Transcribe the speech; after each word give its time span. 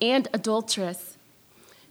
and 0.00 0.28
adulterous. 0.32 1.16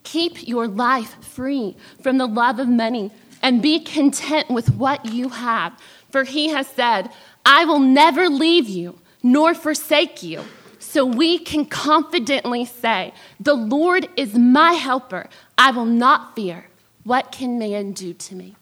Keep 0.04 0.48
your 0.48 0.68
life 0.68 1.24
free 1.24 1.76
from 2.02 2.18
the 2.18 2.28
love 2.28 2.60
of 2.60 2.68
money 2.68 3.12
and 3.42 3.62
be 3.62 3.80
content 3.80 4.50
with 4.50 4.72
what 4.72 5.06
you 5.06 5.30
have, 5.30 5.78
for 6.10 6.24
he 6.24 6.50
has 6.50 6.68
said, 6.68 7.10
I 7.46 7.66
will 7.66 7.80
never 7.80 8.30
leave 8.30 8.68
you 8.68 9.00
nor 9.22 9.54
forsake 9.54 10.24
you. 10.24 10.44
So 10.80 11.06
we 11.06 11.38
can 11.38 11.66
confidently 11.66 12.66
say, 12.66 13.14
The 13.40 13.54
Lord 13.54 14.08
is 14.16 14.36
my 14.36 14.74
helper. 14.74 15.28
I 15.58 15.72
will 15.72 15.86
not 15.86 16.36
fear. 16.36 16.68
What 17.04 17.32
can 17.32 17.60
man 17.60 17.92
do 17.92 18.14
to 18.14 18.36
me? 18.36 18.56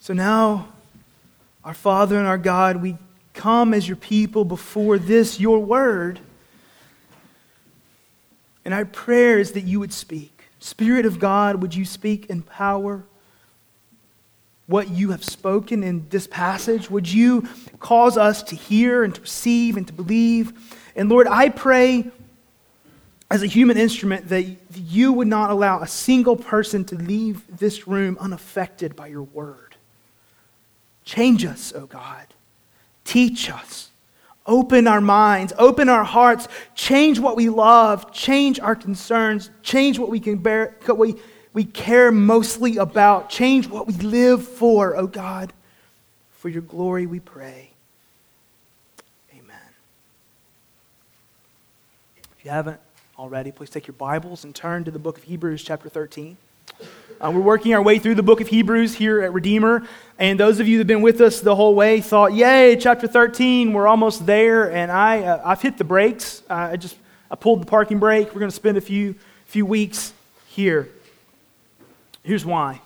So 0.00 0.12
now, 0.12 0.68
our 1.64 1.74
Father 1.74 2.18
and 2.18 2.26
our 2.26 2.38
God, 2.38 2.82
we 2.82 2.96
come 3.34 3.74
as 3.74 3.86
your 3.86 3.96
people 3.96 4.44
before 4.44 4.98
this, 4.98 5.38
your 5.38 5.58
word. 5.58 6.20
And 8.64 8.72
our 8.72 8.84
prayer 8.84 9.38
is 9.38 9.52
that 9.52 9.62
you 9.62 9.80
would 9.80 9.92
speak. 9.92 10.44
Spirit 10.60 11.04
of 11.04 11.18
God, 11.18 11.60
would 11.60 11.74
you 11.74 11.84
speak 11.84 12.26
in 12.26 12.42
power? 12.42 13.04
what 14.66 14.90
you 14.90 15.10
have 15.10 15.24
spoken 15.24 15.82
in 15.82 16.06
this 16.08 16.26
passage. 16.26 16.90
Would 16.90 17.10
you 17.10 17.46
cause 17.80 18.16
us 18.16 18.42
to 18.44 18.56
hear 18.56 19.04
and 19.04 19.14
to 19.14 19.20
receive 19.20 19.76
and 19.76 19.86
to 19.86 19.92
believe? 19.92 20.52
And 20.96 21.08
Lord, 21.08 21.26
I 21.26 21.50
pray 21.50 22.10
as 23.30 23.42
a 23.42 23.46
human 23.46 23.76
instrument 23.76 24.28
that 24.28 24.44
you 24.74 25.12
would 25.12 25.28
not 25.28 25.50
allow 25.50 25.80
a 25.80 25.86
single 25.86 26.36
person 26.36 26.84
to 26.86 26.94
leave 26.94 27.42
this 27.58 27.86
room 27.86 28.16
unaffected 28.20 28.96
by 28.96 29.08
your 29.08 29.22
word. 29.22 29.76
Change 31.04 31.44
us, 31.44 31.72
O 31.74 31.80
oh 31.80 31.86
God. 31.86 32.26
Teach 33.04 33.50
us. 33.50 33.90
Open 34.46 34.86
our 34.86 35.00
minds, 35.00 35.54
open 35.58 35.88
our 35.88 36.04
hearts, 36.04 36.48
change 36.74 37.18
what 37.18 37.34
we 37.34 37.48
love, 37.48 38.12
change 38.12 38.60
our 38.60 38.76
concerns, 38.76 39.50
change 39.62 39.98
what 39.98 40.10
we 40.10 40.20
can 40.20 40.36
bear, 40.36 40.76
what 40.84 40.98
we 40.98 41.14
we 41.54 41.64
care 41.64 42.10
mostly 42.10 42.76
about. 42.76 43.30
Change 43.30 43.68
what 43.68 43.86
we 43.86 43.94
live 43.94 44.46
for, 44.46 44.96
oh 44.96 45.06
God. 45.06 45.52
For 46.32 46.48
your 46.50 46.62
glory 46.62 47.06
we 47.06 47.20
pray. 47.20 47.70
Amen. 49.32 49.56
If 52.16 52.44
you 52.44 52.50
haven't 52.50 52.80
already, 53.16 53.52
please 53.52 53.70
take 53.70 53.86
your 53.86 53.94
Bibles 53.94 54.44
and 54.44 54.52
turn 54.54 54.82
to 54.84 54.90
the 54.90 54.98
book 54.98 55.16
of 55.16 55.22
Hebrews, 55.22 55.62
chapter 55.62 55.88
13. 55.88 56.36
Uh, 57.24 57.30
we're 57.30 57.40
working 57.40 57.72
our 57.72 57.80
way 57.80 57.98
through 57.98 58.14
the 58.14 58.22
book 58.22 58.42
of 58.42 58.48
Hebrews 58.48 58.92
here 58.92 59.22
at 59.22 59.32
Redeemer. 59.32 59.88
And 60.18 60.38
those 60.38 60.60
of 60.60 60.68
you 60.68 60.76
that 60.76 60.80
have 60.82 60.86
been 60.88 61.00
with 61.00 61.22
us 61.22 61.40
the 61.40 61.56
whole 61.56 61.74
way 61.74 62.02
thought, 62.02 62.34
yay, 62.34 62.76
chapter 62.76 63.06
13, 63.06 63.72
we're 63.72 63.86
almost 63.86 64.26
there. 64.26 64.70
And 64.70 64.92
I, 64.92 65.22
uh, 65.22 65.40
I've 65.42 65.62
hit 65.62 65.78
the 65.78 65.84
brakes. 65.84 66.42
Uh, 66.50 66.72
I 66.72 66.76
just 66.76 66.96
I 67.30 67.36
pulled 67.36 67.62
the 67.62 67.66
parking 67.66 67.98
brake. 67.98 68.34
We're 68.34 68.40
going 68.40 68.50
to 68.50 68.54
spend 68.54 68.76
a 68.76 68.82
few, 68.82 69.14
few 69.46 69.64
weeks 69.64 70.12
here. 70.48 70.90
Here's 72.22 72.44
why. 72.44 72.82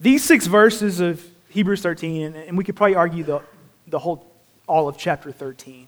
These 0.00 0.24
six 0.24 0.46
verses 0.46 1.00
of 1.00 1.22
Hebrews 1.50 1.82
13, 1.82 2.34
and 2.34 2.56
we 2.56 2.64
could 2.64 2.76
probably 2.76 2.94
argue 2.94 3.24
the, 3.24 3.42
the 3.88 3.98
whole, 3.98 4.26
all 4.66 4.88
of 4.88 4.96
chapter 4.96 5.32
13, 5.32 5.86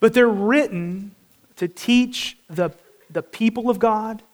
but 0.00 0.14
they're 0.14 0.28
written 0.28 1.14
to 1.54 1.68
teach 1.68 2.36
the, 2.48 2.70
the 3.08 3.22
people 3.22 3.70
of 3.70 3.78
God 3.78 4.24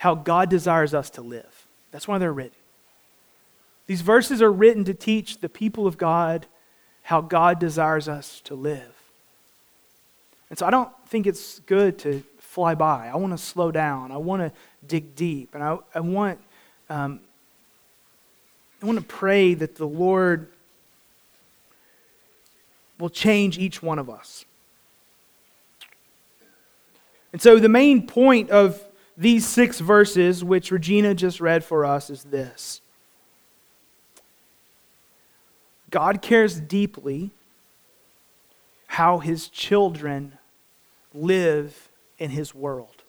how 0.00 0.14
God 0.14 0.48
desires 0.48 0.94
us 0.94 1.10
to 1.10 1.20
live. 1.20 1.66
That's 1.90 2.08
why 2.08 2.16
they're 2.16 2.32
written. 2.32 2.56
These 3.86 4.00
verses 4.00 4.40
are 4.40 4.50
written 4.50 4.82
to 4.86 4.94
teach 4.94 5.40
the 5.40 5.48
people 5.50 5.86
of 5.86 5.98
God 5.98 6.46
how 7.02 7.20
God 7.20 7.58
desires 7.58 8.08
us 8.08 8.40
to 8.44 8.54
live. 8.54 8.94
And 10.48 10.58
so 10.58 10.64
I 10.64 10.70
don't 10.70 10.88
think 11.08 11.26
it's 11.26 11.58
good 11.60 11.98
to 11.98 12.22
fly 12.38 12.74
by. 12.74 13.10
I 13.12 13.16
want 13.16 13.34
to 13.34 13.38
slow 13.38 13.70
down. 13.70 14.10
I 14.10 14.16
want 14.16 14.40
to 14.40 14.52
dig 14.86 15.14
deep. 15.16 15.54
And 15.54 15.62
I, 15.62 15.76
I 15.94 16.00
want, 16.00 16.38
um, 16.88 17.20
I 18.82 18.86
want 18.86 18.98
to 18.98 19.04
pray 19.04 19.52
that 19.52 19.76
the 19.76 19.86
Lord 19.86 20.48
will 22.98 23.10
change 23.10 23.58
each 23.58 23.82
one 23.82 23.98
of 23.98 24.08
us. 24.08 24.46
And 27.34 27.42
so 27.42 27.58
the 27.58 27.68
main 27.68 28.06
point 28.06 28.48
of 28.48 28.82
these 29.20 29.46
six 29.46 29.78
verses, 29.80 30.42
which 30.42 30.70
Regina 30.70 31.14
just 31.14 31.42
read 31.42 31.62
for 31.62 31.84
us, 31.84 32.08
is 32.08 32.24
this 32.24 32.80
God 35.90 36.22
cares 36.22 36.58
deeply 36.58 37.30
how 38.86 39.18
his 39.18 39.48
children 39.48 40.38
live 41.12 41.90
in 42.18 42.30
his 42.30 42.54
world. 42.54 43.02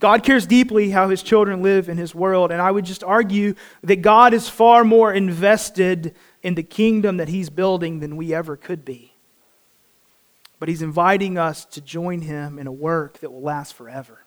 God 0.00 0.22
cares 0.24 0.46
deeply 0.46 0.88
how 0.88 1.10
his 1.10 1.22
children 1.22 1.62
live 1.62 1.90
in 1.90 1.98
his 1.98 2.14
world, 2.14 2.50
and 2.50 2.62
I 2.62 2.70
would 2.70 2.86
just 2.86 3.04
argue 3.04 3.54
that 3.82 3.96
God 3.96 4.32
is 4.32 4.48
far 4.48 4.84
more 4.84 5.12
invested 5.12 6.14
in 6.42 6.54
the 6.54 6.62
kingdom 6.62 7.18
that 7.18 7.28
he's 7.28 7.50
building 7.50 8.00
than 8.00 8.16
we 8.16 8.32
ever 8.32 8.56
could 8.56 8.86
be. 8.86 9.12
But 10.58 10.70
he's 10.70 10.80
inviting 10.80 11.36
us 11.36 11.66
to 11.66 11.82
join 11.82 12.22
him 12.22 12.58
in 12.58 12.66
a 12.66 12.72
work 12.72 13.18
that 13.18 13.30
will 13.30 13.42
last 13.42 13.74
forever. 13.74 14.24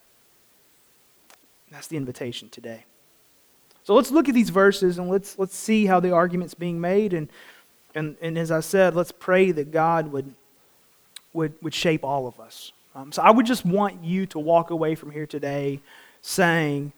That's 1.73 1.87
the 1.87 1.97
invitation 1.97 2.49
today. 2.49 2.85
So 3.83 3.95
let's 3.95 4.11
look 4.11 4.29
at 4.29 4.35
these 4.35 4.51
verses 4.51 4.99
and 4.99 5.09
let's, 5.09 5.37
let's 5.39 5.57
see 5.57 5.87
how 5.87 5.99
the 5.99 6.11
argument's 6.11 6.53
being 6.53 6.79
made. 6.79 7.13
And, 7.13 7.29
and, 7.95 8.15
and 8.21 8.37
as 8.37 8.51
I 8.51 8.59
said, 8.59 8.95
let's 8.95 9.11
pray 9.11 9.51
that 9.51 9.71
God 9.71 10.11
would, 10.11 10.35
would, 11.33 11.53
would 11.61 11.73
shape 11.73 12.03
all 12.03 12.27
of 12.27 12.39
us. 12.39 12.71
Um, 12.95 13.11
so 13.11 13.23
I 13.23 13.31
would 13.31 13.47
just 13.47 13.65
want 13.65 14.03
you 14.03 14.27
to 14.27 14.39
walk 14.39 14.69
away 14.69 14.93
from 14.93 15.09
here 15.09 15.25
today 15.25 15.79
saying, 16.21 16.93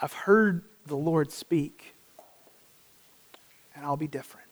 I've 0.00 0.12
heard 0.12 0.62
the 0.86 0.96
Lord 0.96 1.30
speak, 1.30 1.94
and 3.76 3.86
I'll 3.86 3.96
be 3.96 4.08
different. 4.08 4.48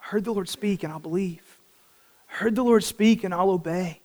I 0.00 0.06
heard 0.06 0.24
the 0.24 0.32
Lord 0.32 0.48
speak, 0.48 0.84
and 0.84 0.92
I'll 0.92 1.00
believe. 1.00 1.42
I 2.30 2.36
heard 2.36 2.54
the 2.54 2.62
Lord 2.62 2.84
speak, 2.84 3.24
and 3.24 3.34
I'll 3.34 3.50
obey. 3.50 4.00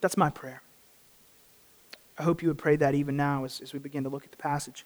That's 0.00 0.16
my 0.16 0.30
prayer. 0.30 0.62
I 2.18 2.22
hope 2.22 2.42
you 2.42 2.48
would 2.48 2.58
pray 2.58 2.76
that 2.76 2.94
even 2.94 3.16
now 3.16 3.44
as, 3.44 3.60
as 3.60 3.72
we 3.72 3.78
begin 3.78 4.04
to 4.04 4.08
look 4.08 4.24
at 4.24 4.30
the 4.30 4.36
passage. 4.36 4.84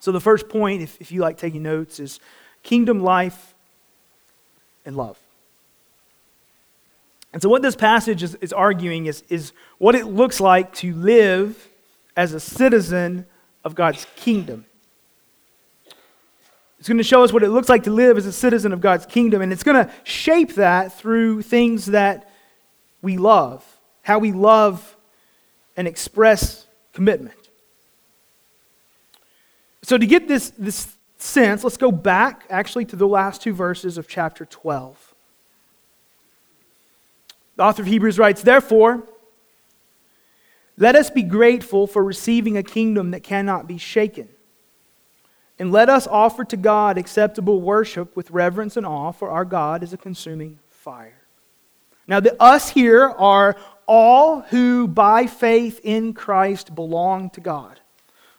So, 0.00 0.12
the 0.12 0.20
first 0.20 0.48
point, 0.48 0.82
if, 0.82 1.00
if 1.00 1.12
you 1.12 1.20
like 1.20 1.36
taking 1.36 1.62
notes, 1.62 2.00
is 2.00 2.20
kingdom 2.62 3.00
life 3.00 3.54
and 4.84 4.96
love. 4.96 5.18
And 7.32 7.42
so, 7.42 7.48
what 7.48 7.62
this 7.62 7.76
passage 7.76 8.22
is, 8.22 8.34
is 8.36 8.52
arguing 8.52 9.06
is, 9.06 9.22
is 9.28 9.52
what 9.78 9.94
it 9.94 10.06
looks 10.06 10.40
like 10.40 10.72
to 10.76 10.94
live 10.94 11.68
as 12.16 12.32
a 12.32 12.40
citizen 12.40 13.26
of 13.64 13.74
God's 13.74 14.06
kingdom. 14.16 14.64
It's 16.78 16.88
going 16.88 16.98
to 16.98 17.04
show 17.04 17.22
us 17.22 17.32
what 17.32 17.42
it 17.42 17.50
looks 17.50 17.68
like 17.68 17.82
to 17.84 17.90
live 17.90 18.16
as 18.16 18.24
a 18.24 18.32
citizen 18.32 18.72
of 18.72 18.80
God's 18.80 19.04
kingdom, 19.04 19.42
and 19.42 19.52
it's 19.52 19.62
going 19.62 19.84
to 19.84 19.92
shape 20.02 20.54
that 20.54 20.94
through 20.94 21.42
things 21.42 21.86
that 21.86 22.30
we 23.02 23.18
love, 23.18 23.79
how 24.10 24.18
we 24.18 24.32
love 24.32 24.96
and 25.76 25.86
express 25.86 26.66
commitment. 26.92 27.48
So, 29.82 29.96
to 29.96 30.04
get 30.04 30.26
this, 30.26 30.50
this 30.58 30.96
sense, 31.16 31.62
let's 31.62 31.76
go 31.76 31.92
back 31.92 32.44
actually 32.50 32.86
to 32.86 32.96
the 32.96 33.06
last 33.06 33.40
two 33.40 33.54
verses 33.54 33.98
of 33.98 34.08
chapter 34.08 34.44
12. 34.44 35.14
The 37.54 37.62
author 37.62 37.82
of 37.82 37.86
Hebrews 37.86 38.18
writes, 38.18 38.42
Therefore, 38.42 39.04
let 40.76 40.96
us 40.96 41.08
be 41.08 41.22
grateful 41.22 41.86
for 41.86 42.02
receiving 42.02 42.56
a 42.56 42.64
kingdom 42.64 43.12
that 43.12 43.22
cannot 43.22 43.68
be 43.68 43.78
shaken. 43.78 44.28
And 45.56 45.70
let 45.70 45.88
us 45.88 46.08
offer 46.08 46.44
to 46.46 46.56
God 46.56 46.98
acceptable 46.98 47.60
worship 47.60 48.16
with 48.16 48.32
reverence 48.32 48.76
and 48.76 48.84
awe, 48.84 49.12
for 49.12 49.30
our 49.30 49.44
God 49.44 49.84
is 49.84 49.92
a 49.92 49.96
consuming 49.96 50.58
fire. 50.68 51.20
Now, 52.10 52.18
the 52.18 52.34
us 52.42 52.70
here 52.70 53.08
are 53.08 53.54
all 53.90 54.42
who 54.42 54.86
by 54.86 55.26
faith 55.26 55.80
in 55.82 56.14
Christ 56.14 56.76
belong 56.76 57.28
to 57.30 57.40
God. 57.40 57.80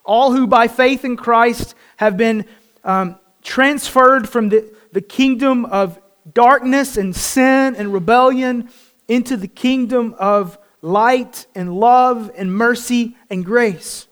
All 0.06 0.32
who 0.32 0.48
by 0.48 0.70
faith 0.70 1.04
in 1.04 1.18
Christ 1.18 1.76
have 1.98 2.16
been 2.16 2.46
um, 2.86 3.20
transferred 3.42 4.30
from 4.30 4.48
the, 4.48 4.74
the 4.94 5.02
kingdom 5.02 5.66
of 5.66 6.00
darkness 6.34 6.96
and 6.96 7.14
sin 7.14 7.76
and 7.76 7.92
rebellion 7.92 8.70
into 9.10 9.36
the 9.36 9.50
kingdom 9.50 10.16
of 10.18 10.58
light 10.82 11.46
and 11.54 11.76
love 11.76 12.32
and 12.38 12.56
mercy 12.56 13.18
and 13.30 13.44
grace. 13.44 14.08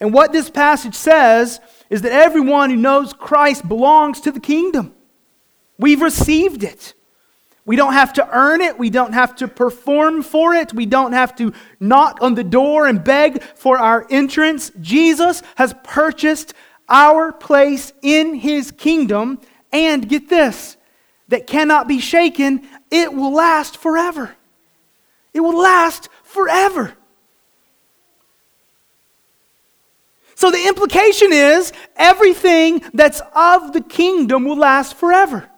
And 0.00 0.12
what 0.12 0.32
this 0.32 0.50
passage 0.50 0.94
says 0.94 1.60
is 1.88 2.02
that 2.02 2.12
everyone 2.12 2.68
who 2.68 2.76
knows 2.76 3.14
Christ 3.14 3.66
belongs 3.66 4.20
to 4.20 4.30
the 4.30 4.38
kingdom. 4.38 4.94
We've 5.78 6.02
received 6.02 6.62
it. 6.62 6.92
We 7.68 7.76
don't 7.76 7.92
have 7.92 8.14
to 8.14 8.26
earn 8.34 8.62
it. 8.62 8.78
We 8.78 8.88
don't 8.88 9.12
have 9.12 9.36
to 9.36 9.46
perform 9.46 10.22
for 10.22 10.54
it. 10.54 10.72
We 10.72 10.86
don't 10.86 11.12
have 11.12 11.36
to 11.36 11.52
knock 11.78 12.16
on 12.22 12.34
the 12.34 12.42
door 12.42 12.86
and 12.86 13.04
beg 13.04 13.42
for 13.42 13.76
our 13.76 14.06
entrance. 14.08 14.72
Jesus 14.80 15.42
has 15.56 15.74
purchased 15.84 16.54
our 16.88 17.30
place 17.30 17.92
in 18.00 18.32
his 18.36 18.70
kingdom. 18.70 19.38
And 19.70 20.08
get 20.08 20.30
this 20.30 20.78
that 21.28 21.46
cannot 21.46 21.86
be 21.86 22.00
shaken, 22.00 22.66
it 22.90 23.12
will 23.12 23.34
last 23.34 23.76
forever. 23.76 24.34
It 25.34 25.40
will 25.40 25.58
last 25.58 26.08
forever. 26.22 26.94
So 30.36 30.50
the 30.50 30.68
implication 30.68 31.34
is 31.34 31.74
everything 31.96 32.82
that's 32.94 33.20
of 33.34 33.74
the 33.74 33.82
kingdom 33.82 34.46
will 34.46 34.56
last 34.56 34.94
forever. 34.94 35.50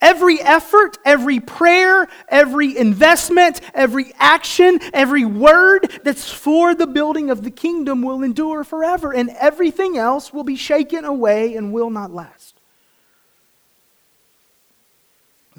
Every 0.00 0.40
effort, 0.40 0.96
every 1.04 1.40
prayer, 1.40 2.08
every 2.28 2.76
investment, 2.76 3.60
every 3.74 4.12
action, 4.18 4.78
every 4.92 5.24
word 5.24 6.00
that's 6.04 6.30
for 6.30 6.74
the 6.74 6.86
building 6.86 7.30
of 7.30 7.42
the 7.42 7.50
kingdom 7.50 8.02
will 8.02 8.22
endure 8.22 8.62
forever, 8.62 9.12
and 9.12 9.30
everything 9.30 9.98
else 9.98 10.32
will 10.32 10.44
be 10.44 10.56
shaken 10.56 11.04
away 11.04 11.56
and 11.56 11.72
will 11.72 11.90
not 11.90 12.12
last. 12.12 12.54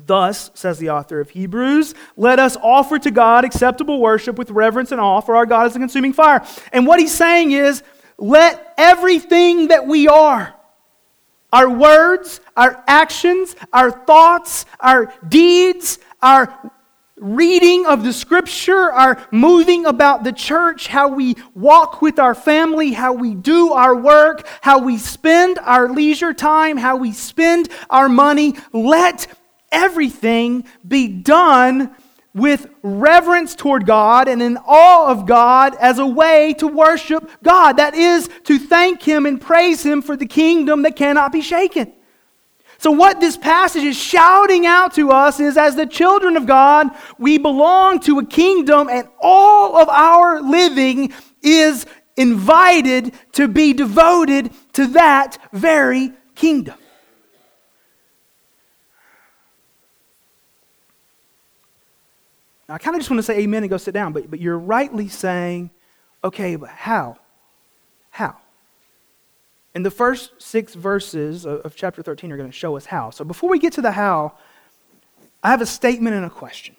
Thus, 0.06 0.50
says 0.54 0.80
the 0.80 0.90
author 0.90 1.20
of 1.20 1.30
Hebrews, 1.32 1.94
let 2.16 2.40
us 2.40 2.56
offer 2.64 2.98
to 3.00 3.12
God 3.12 3.44
acceptable 3.44 4.00
worship 4.00 4.38
with 4.38 4.52
reverence 4.52 4.92
and 4.92 5.02
awe, 5.02 5.20
for 5.20 5.36
our 5.36 5.46
God 5.46 5.68
is 5.68 5.76
a 5.76 5.80
consuming 5.80 6.14
fire. 6.14 6.46
And 6.72 6.88
what 6.88 7.00
he's 7.00 7.14
saying 7.14 7.52
is, 7.52 7.84
let 8.18 8.74
everything 8.78 9.68
that 9.68 9.88
we 9.88 10.08
are, 10.08 10.54
our 11.52 11.70
words, 11.70 12.42
our 12.56 12.84
actions, 12.88 13.56
our 13.74 13.92
thoughts, 13.92 14.66
our 14.80 15.14
deeds, 15.28 16.00
our 16.22 16.72
reading 17.18 17.86
of 17.86 18.04
the 18.04 18.14
scripture, 18.14 18.92
our 18.92 19.26
moving 19.32 19.86
about 19.86 20.24
the 20.24 20.32
church, 20.32 20.88
how 20.88 21.10
we 21.10 21.36
walk 21.54 22.02
with 22.02 22.18
our 22.18 22.34
family, 22.34 22.94
how 22.94 23.14
we 23.14 23.36
do 23.36 23.74
our 23.74 23.96
work, 23.96 24.48
how 24.62 24.80
we 24.80 24.98
spend 24.98 25.60
our 25.60 25.90
leisure 25.90 26.34
time, 26.34 26.78
how 26.78 26.96
we 26.96 27.12
spend 27.12 27.70
our 27.90 28.08
money, 28.08 28.56
let 28.72 29.28
everything 29.72 30.64
be 30.88 31.08
done 31.08 31.96
with 32.34 32.70
reverence 32.84 33.56
toward 33.56 33.86
God 33.86 34.28
and 34.28 34.42
in 34.42 34.58
awe 34.58 35.12
of 35.12 35.26
God 35.26 35.76
as 35.80 36.00
a 36.00 36.06
way 36.06 36.54
to 36.60 36.68
worship 36.68 37.30
God. 37.44 37.74
That 37.74 37.96
is 37.96 38.30
to 38.46 38.60
thank 38.60 39.02
Him 39.02 39.26
and 39.26 39.42
praise 39.42 39.86
Him 39.86 40.02
for 40.02 40.16
the 40.16 40.28
kingdom 40.28 40.84
that 40.84 40.96
cannot 40.96 41.32
be 41.32 41.42
shaken. 41.42 41.94
So, 42.80 42.92
what 42.92 43.20
this 43.20 43.36
passage 43.36 43.84
is 43.84 43.98
shouting 43.98 44.66
out 44.66 44.94
to 44.96 45.12
us 45.12 45.42
is 45.42 45.58
as 45.58 45.76
the 45.76 45.86
children 45.86 46.38
of 46.38 46.46
God, 46.46 46.88
we 47.18 47.38
belong 47.38 48.00
to 48.02 48.20
a 48.20 48.26
kingdom, 48.26 48.88
and 48.90 49.10
all 49.20 49.76
of 49.76 49.90
our 49.90 50.42
living 50.42 51.12
is 51.42 51.86
invited 52.16 53.14
to 53.34 53.50
be 53.50 53.74
devoted 53.74 54.52
to 54.74 54.88
that 54.88 55.38
very 55.52 56.14
kingdom. 56.36 56.79
Now, 62.70 62.76
I 62.76 62.78
kind 62.78 62.96
of 62.96 63.00
just 63.00 63.10
want 63.10 63.18
to 63.18 63.24
say 63.24 63.40
amen 63.40 63.64
and 63.64 63.70
go 63.70 63.78
sit 63.78 63.96
down, 63.96 64.14
but, 64.14 64.30
but 64.30 64.40
you're 64.40 64.60
rightly 64.60 65.08
saying, 65.08 65.72
okay, 66.24 66.56
but 66.56 66.70
how? 66.70 67.18
How? 68.12 68.38
And 69.74 69.84
the 69.84 69.90
first 69.90 70.40
six 70.40 70.76
verses 70.76 71.48
of, 71.48 71.62
of 71.62 71.76
chapter 71.76 72.04
13 72.04 72.32
are 72.32 72.38
going 72.38 72.48
to 72.48 72.56
show 72.56 72.78
us 72.78 72.86
how. 72.86 73.10
So 73.10 73.26
before 73.26 73.50
we 73.50 73.58
get 73.58 73.74
to 73.74 73.82
the 73.82 73.92
how, 73.92 74.34
I 75.42 75.50
have 75.50 75.62
a 75.62 75.66
statement 75.66 76.16
and 76.16 76.24
a 76.24 76.30
question. 76.30 76.76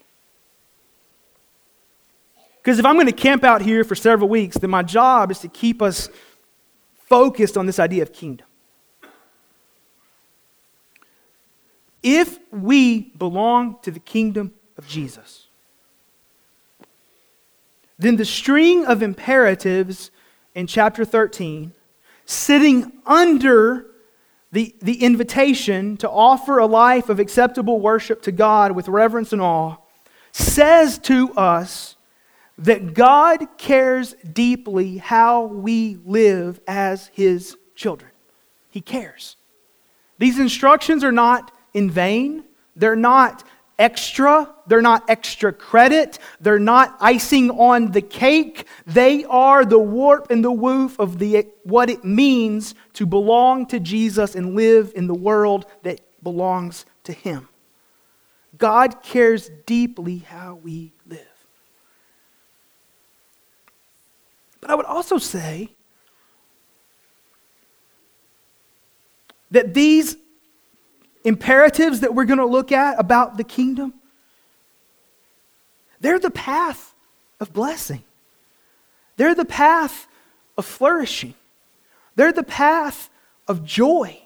Because 2.63 2.79
if 2.79 2.87
I'm 2.87 2.95
going 2.95 3.07
to 3.07 3.13
camp 3.13 3.43
out 3.43 3.61
here 3.61 3.83
for 3.83 3.97
several 3.97 4.29
weeks, 4.29 4.59
then 4.59 4.71
my 4.71 4.85
job 4.85 5.33
is 5.33 5.41
to 5.41 5.49
keep 5.49 5.83
us 5.83 6.09
focused 7.09 7.57
on 7.57 7.67
this 7.67 7.81
idea 7.81 8.03
of 8.03 8.13
kingdom. 8.13 8.47
If 12.01 12.39
we 12.53 13.11
belong 13.19 13.79
to 13.83 13.91
the 13.91 13.99
kingdom 13.99 14.55
of 14.79 14.87
Jesus, 14.87 15.49
then 18.01 18.17
the 18.17 18.25
string 18.25 18.87
of 18.87 19.03
imperatives 19.03 20.11
in 20.55 20.67
chapter 20.67 21.05
13, 21.05 21.73
sitting 22.25 22.93
under 23.05 23.87
the, 24.53 24.75
the 24.81 25.05
invitation 25.05 25.99
to 25.99 26.09
offer 26.11 26.59
a 26.59 26.67
life 26.67 27.11
of 27.11 27.21
acceptable 27.21 27.79
worship 27.79 28.23
to 28.23 28.33
God 28.33 28.73
with 28.73 28.89
reverence 28.89 29.35
and 29.35 29.43
awe, 29.43 29.77
says 30.33 30.99
to 31.01 31.33
us 31.35 31.97
that 32.57 32.95
God 32.95 33.47
cares 33.59 34.15
deeply 34.33 34.97
how 34.97 35.45
we 35.45 35.99
live 36.05 36.59
as 36.67 37.09
His 37.09 37.57
children. 37.75 38.11
He 38.71 38.81
cares. 38.81 39.37
These 40.19 40.39
instructions 40.39 41.05
are 41.05 41.13
not 41.13 41.53
in 41.75 41.91
vain, 41.91 42.45
they're 42.75 42.97
not 42.97 43.45
extra. 43.81 44.49
They're 44.67 44.83
not 44.83 45.09
extra 45.09 45.53
credit. 45.53 46.19
They're 46.41 46.61
not 46.61 46.97
icing 47.01 47.51
on 47.51 47.91
the 47.91 48.03
cake. 48.03 48.67
They 48.87 49.25
are 49.25 49.65
the 49.65 49.79
warp 49.79 50.31
and 50.31 50.45
the 50.45 50.53
woof 50.53 51.01
of 51.01 51.19
the, 51.19 51.47
what 51.65 51.91
it 51.91 52.05
means 52.05 52.75
to 52.93 53.07
belong 53.07 53.67
to 53.67 53.81
Jesus 53.81 54.37
and 54.37 54.55
live 54.55 54.93
in 54.95 55.07
the 55.09 55.15
world 55.15 55.67
that 55.83 56.01
belongs 56.23 56.85
to 57.05 57.13
Him. 57.13 57.49
God 58.59 59.03
cares 59.03 59.51
deeply 59.65 60.19
how 60.19 60.61
we 60.63 60.93
live. 61.09 61.27
But 64.61 64.71
I 64.71 64.75
would 64.75 64.87
also 64.87 65.17
say 65.17 65.71
that 69.51 69.73
these 69.73 70.17
imperatives 71.25 72.01
that 72.01 72.15
we're 72.15 72.25
going 72.25 72.39
to 72.39 72.47
look 72.47 72.73
at 72.73 72.99
about 72.99 73.37
the 73.37 73.45
kingdom, 73.45 73.95
they're 76.01 76.19
the 76.19 76.31
path 76.31 76.95
of 77.39 77.53
blessing. 77.53 78.03
They're 79.17 79.35
the 79.35 79.45
path 79.45 80.07
of 80.57 80.65
flourishing. 80.65 81.35
They're 82.17 82.33
the 82.33 82.43
path 82.43 83.11
of 83.47 83.65
joy. 83.65 84.23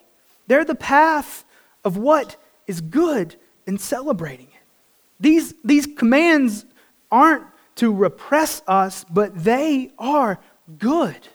They're 0.47 0.65
the 0.65 0.75
path 0.75 1.45
of 1.85 1.97
what 1.97 2.37
is 2.67 2.81
good 2.81 3.37
and 3.67 3.81
celebrating 3.81 4.47
it. 4.47 4.63
These, 5.19 5.55
these 5.65 5.87
commands 5.87 6.65
aren't 7.11 7.45
to 7.77 7.93
repress 7.93 8.63
us, 8.67 9.05
but 9.11 9.45
they 9.45 9.93
are 9.99 10.39
good. 10.79 11.29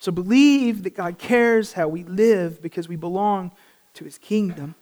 So 0.00 0.10
believe 0.10 0.82
that 0.84 0.96
God 0.96 1.18
cares 1.18 1.74
how 1.74 1.86
we 1.86 2.04
live 2.04 2.62
because 2.62 2.88
we 2.88 2.96
belong 2.96 3.52
to 3.94 4.04
his 4.04 4.16
kingdom. 4.16 4.74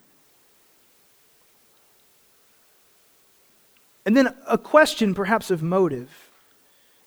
And 4.07 4.17
then 4.17 4.33
a 4.47 4.57
question, 4.57 5.15
perhaps, 5.15 5.51
of 5.51 5.61
motive. 5.61 6.31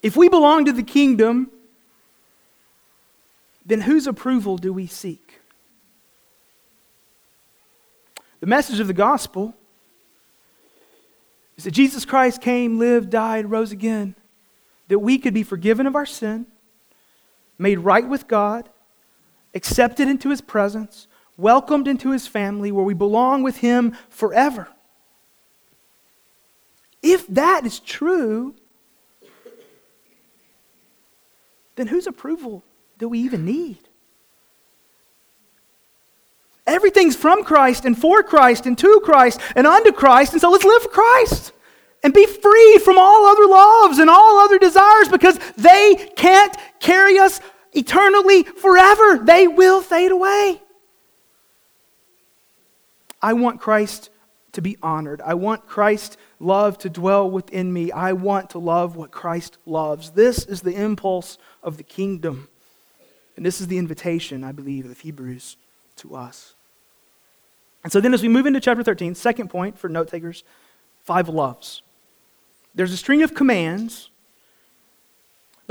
If 0.03 0.17
we 0.17 0.27
belong 0.27 0.65
to 0.65 0.73
the 0.73 0.83
kingdom, 0.83 1.51
then 3.65 3.81
whose 3.81 4.05
approval 4.07 4.57
do 4.57 4.73
we 4.73 4.87
seek? 4.87 5.39
The 8.41 8.45
message 8.47 8.81
of 8.81 8.87
the 8.87 8.93
gospel 8.93 9.53
is 11.55 11.63
that 11.63 11.71
Jesus 11.71 12.03
Christ 12.03 12.41
came, 12.41 12.77
lived, 12.77 13.09
died, 13.09 13.49
rose 13.49 13.71
again, 13.71 14.15
that 14.89 14.99
we 14.99 15.17
could 15.17 15.33
be 15.33 15.43
forgiven 15.43 15.87
of 15.87 15.95
our 15.95 16.05
sin 16.05 16.45
made 17.61 17.79
right 17.79 18.07
with 18.07 18.27
God, 18.27 18.69
accepted 19.53 20.07
into 20.07 20.29
his 20.29 20.41
presence, 20.41 21.07
welcomed 21.37 21.87
into 21.87 22.11
his 22.11 22.27
family 22.27 22.71
where 22.71 22.83
we 22.83 22.93
belong 22.93 23.43
with 23.43 23.57
him 23.57 23.95
forever. 24.09 24.67
If 27.03 27.27
that 27.27 27.65
is 27.65 27.79
true, 27.79 28.55
then 31.75 31.87
whose 31.87 32.07
approval 32.07 32.63
do 32.97 33.07
we 33.07 33.19
even 33.19 33.45
need? 33.45 33.79
Everything's 36.67 37.15
from 37.15 37.43
Christ 37.43 37.85
and 37.85 37.97
for 37.97 38.23
Christ 38.23 38.65
and 38.65 38.77
to 38.77 39.01
Christ 39.03 39.39
and 39.55 39.65
unto 39.67 39.91
Christ, 39.91 40.33
and 40.33 40.41
so 40.41 40.49
let's 40.51 40.63
live 40.63 40.83
for 40.83 40.89
Christ. 40.89 41.53
and 42.03 42.13
be 42.13 42.25
free 42.25 42.77
from 42.79 42.97
all 42.97 43.25
other 43.25 43.45
loves 43.45 43.99
and 43.99 44.09
all 44.09 44.39
other 44.39 44.57
desires 44.57 45.07
because 45.07 45.39
they 45.57 46.11
can't 46.15 46.55
carry 46.79 47.19
us 47.19 47.39
eternally 47.73 48.43
forever. 48.43 49.19
They 49.23 49.47
will 49.47 49.81
fade 49.81 50.11
away. 50.11 50.61
I 53.21 53.33
want 53.33 53.61
Christ 53.61 54.09
to 54.53 54.61
be 54.61 54.77
honored. 54.81 55.21
I 55.21 55.33
want 55.35 55.67
Christ's 55.67 56.17
love 56.39 56.77
to 56.79 56.89
dwell 56.89 57.29
within 57.29 57.71
me. 57.71 57.91
I 57.91 58.13
want 58.13 58.49
to 58.51 58.59
love 58.59 58.95
what 58.95 59.11
Christ 59.11 59.57
loves. 59.65 60.11
This 60.11 60.45
is 60.45 60.61
the 60.61 60.75
impulse 60.75 61.37
of 61.63 61.77
the 61.77 61.83
kingdom. 61.83 62.49
And 63.35 63.45
this 63.45 63.61
is 63.61 63.67
the 63.67 63.77
invitation, 63.77 64.43
I 64.43 64.51
believe, 64.51 64.85
of 64.85 64.99
Hebrews 64.99 65.57
to 65.97 66.15
us. 66.15 66.53
And 67.83 67.91
so 67.91 67.99
then, 67.99 68.13
as 68.13 68.21
we 68.21 68.27
move 68.27 68.45
into 68.45 68.59
chapter 68.59 68.83
13, 68.83 69.15
second 69.15 69.49
point 69.49 69.77
for 69.79 69.89
note 69.89 70.09
takers 70.09 70.43
five 71.03 71.29
loves. 71.29 71.81
There's 72.75 72.93
a 72.93 72.97
string 72.97 73.23
of 73.23 73.33
commands, 73.33 74.10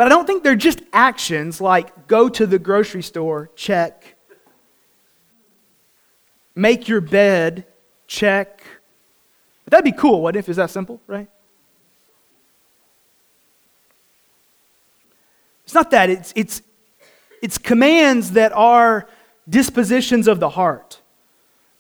but 0.01 0.07
I 0.07 0.09
don't 0.09 0.27
think 0.27 0.43
they're 0.43 0.57
just 0.57 0.81
actions 0.95 1.61
like 1.61 2.07
go 2.07 2.31
to 2.31 2.47
the 2.47 2.59
grocery 2.59 3.03
store, 3.03 3.51
check, 3.55 4.17
make 6.55 6.89
your 6.89 7.03
bed, 7.03 7.67
check. 8.07 8.65
But 9.67 9.73
that'd 9.73 9.85
be 9.85 9.93
cool, 9.93 10.23
what 10.23 10.37
if? 10.37 10.49
Is 10.49 10.57
that 10.57 10.71
simple, 10.71 11.03
right? 11.07 11.29
It's 15.65 15.75
not 15.75 15.91
that, 15.91 16.09
it's, 16.09 16.33
it's, 16.35 16.63
it's 17.43 17.59
commands 17.59 18.31
that 18.31 18.53
are 18.53 19.07
dispositions 19.51 20.29
of 20.29 20.41
the 20.41 20.49
heart. 20.49 21.03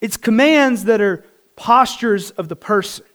It's 0.02 0.18
commands 0.18 0.84
that 0.84 1.00
are 1.00 1.24
postures 1.56 2.32
of 2.32 2.50
the 2.50 2.56
person. 2.56 3.06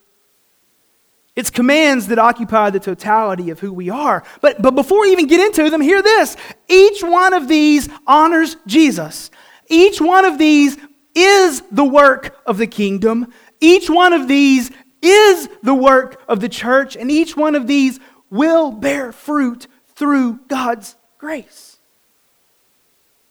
It's 1.36 1.50
commands 1.50 2.08
that 2.08 2.20
occupy 2.20 2.70
the 2.70 2.80
totality 2.80 3.50
of 3.50 3.60
who 3.60 3.74
we 3.74 3.90
are. 3.90 4.24
But, 4.40 4.62
but 4.62 4.72
before 4.72 5.02
we 5.02 5.12
even 5.12 5.28
get 5.28 5.42
into 5.42 5.70
them, 5.70 5.82
hear 5.82 6.02
this. 6.02 6.38
Each 6.70 7.04
one 7.04 7.34
of 7.34 7.48
these 7.50 7.90
honors 8.08 8.56
Jesus. 8.66 9.32
Each 9.68 10.00
one 10.00 10.24
of 10.24 10.38
these 10.38 10.78
is 11.14 11.62
the 11.72 11.84
work 11.84 12.38
of 12.46 12.58
the 12.58 12.68
kingdom. 12.68 13.34
Each 13.60 13.90
one 13.90 14.14
of 14.14 14.30
these 14.30 14.72
is 15.02 15.50
the 15.62 15.74
work 15.74 16.22
of 16.28 16.40
the 16.40 16.50
church. 16.50 16.96
And 16.96 17.12
each 17.12 17.36
one 17.36 17.56
of 17.56 17.68
these 17.68 18.00
will 18.30 18.72
bear 18.72 19.12
fruit 19.12 19.68
through 19.96 20.40
God's 20.48 20.96
grace. 21.18 21.78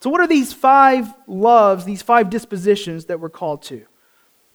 So, 0.00 0.10
what 0.10 0.20
are 0.20 0.26
these 0.26 0.52
five 0.52 1.08
loves, 1.26 1.86
these 1.86 2.02
five 2.02 2.28
dispositions 2.28 3.06
that 3.06 3.20
we're 3.20 3.30
called 3.30 3.62
to? 3.62 3.86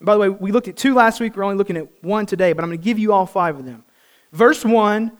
By 0.00 0.14
the 0.14 0.20
way, 0.20 0.28
we 0.30 0.50
looked 0.50 0.68
at 0.68 0.76
two 0.76 0.94
last 0.94 1.20
week. 1.20 1.36
We're 1.36 1.44
only 1.44 1.56
looking 1.56 1.76
at 1.76 1.88
one 2.02 2.24
today, 2.24 2.52
but 2.52 2.62
I'm 2.62 2.70
going 2.70 2.78
to 2.78 2.84
give 2.84 2.98
you 2.98 3.12
all 3.12 3.26
five 3.26 3.58
of 3.58 3.66
them. 3.66 3.84
Verse 4.32 4.64
1, 4.64 5.12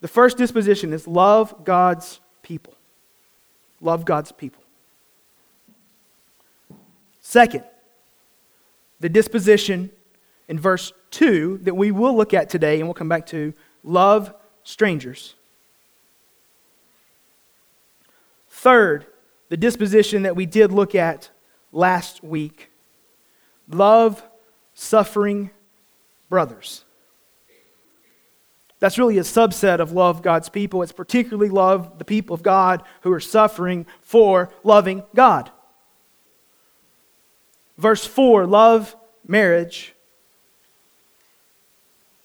the 0.00 0.08
first 0.08 0.38
disposition 0.38 0.92
is 0.92 1.06
love 1.06 1.64
God's 1.64 2.20
people. 2.42 2.74
Love 3.80 4.04
God's 4.04 4.32
people. 4.32 4.62
Second, 7.20 7.64
the 9.00 9.08
disposition 9.08 9.90
in 10.48 10.58
verse 10.58 10.92
2 11.10 11.58
that 11.62 11.74
we 11.74 11.90
will 11.90 12.16
look 12.16 12.32
at 12.32 12.48
today 12.48 12.78
and 12.78 12.84
we'll 12.84 12.94
come 12.94 13.08
back 13.08 13.26
to 13.26 13.52
love 13.84 14.34
strangers. 14.64 15.34
Third, 18.48 19.06
the 19.48 19.56
disposition 19.56 20.22
that 20.22 20.36
we 20.36 20.46
did 20.46 20.72
look 20.72 20.94
at 20.94 21.30
last 21.72 22.22
week 22.22 22.71
love 23.74 24.22
suffering 24.74 25.50
brothers. 26.28 26.84
That's 28.82 28.98
really 28.98 29.18
a 29.18 29.22
subset 29.22 29.78
of 29.78 29.92
love 29.92 30.22
God's 30.22 30.48
people. 30.48 30.82
It's 30.82 30.90
particularly 30.90 31.50
love 31.50 31.98
the 31.98 32.04
people 32.04 32.34
of 32.34 32.42
God 32.42 32.82
who 33.02 33.12
are 33.12 33.20
suffering 33.20 33.86
for 34.00 34.52
loving 34.64 35.04
God. 35.14 35.52
Verse 37.78 38.04
4 38.04 38.46
love 38.46 38.96
marriage. 39.26 39.94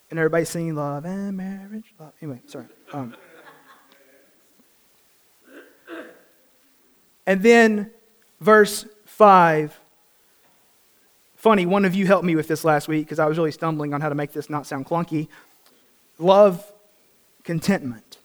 And 0.10 0.18
everybody 0.18 0.46
singing 0.46 0.74
love 0.74 1.06
and 1.06 1.38
marriage. 1.38 1.94
Love. 2.00 2.13
Anyway, 2.22 2.42
sorry. 2.48 2.66
Um, 2.92 3.16
and 7.27 7.44
then 7.44 7.92
verse 8.39 8.86
5 9.06 9.80
Funny, 11.38 11.67
one 11.67 11.86
of 11.86 11.94
you 11.94 12.08
helped 12.08 12.25
me 12.25 12.36
with 12.36 12.48
this 12.48 12.63
last 12.63 12.88
week 12.88 13.06
because 13.06 13.20
I 13.20 13.27
was 13.27 13.38
really 13.38 13.51
stumbling 13.51 13.94
on 13.94 14.01
how 14.01 14.10
to 14.10 14.15
make 14.15 14.34
this 14.34 14.50
not 14.50 14.65
sound 14.65 14.88
clunky. 14.88 15.27
Love 16.17 16.70
contentment. 17.44 18.17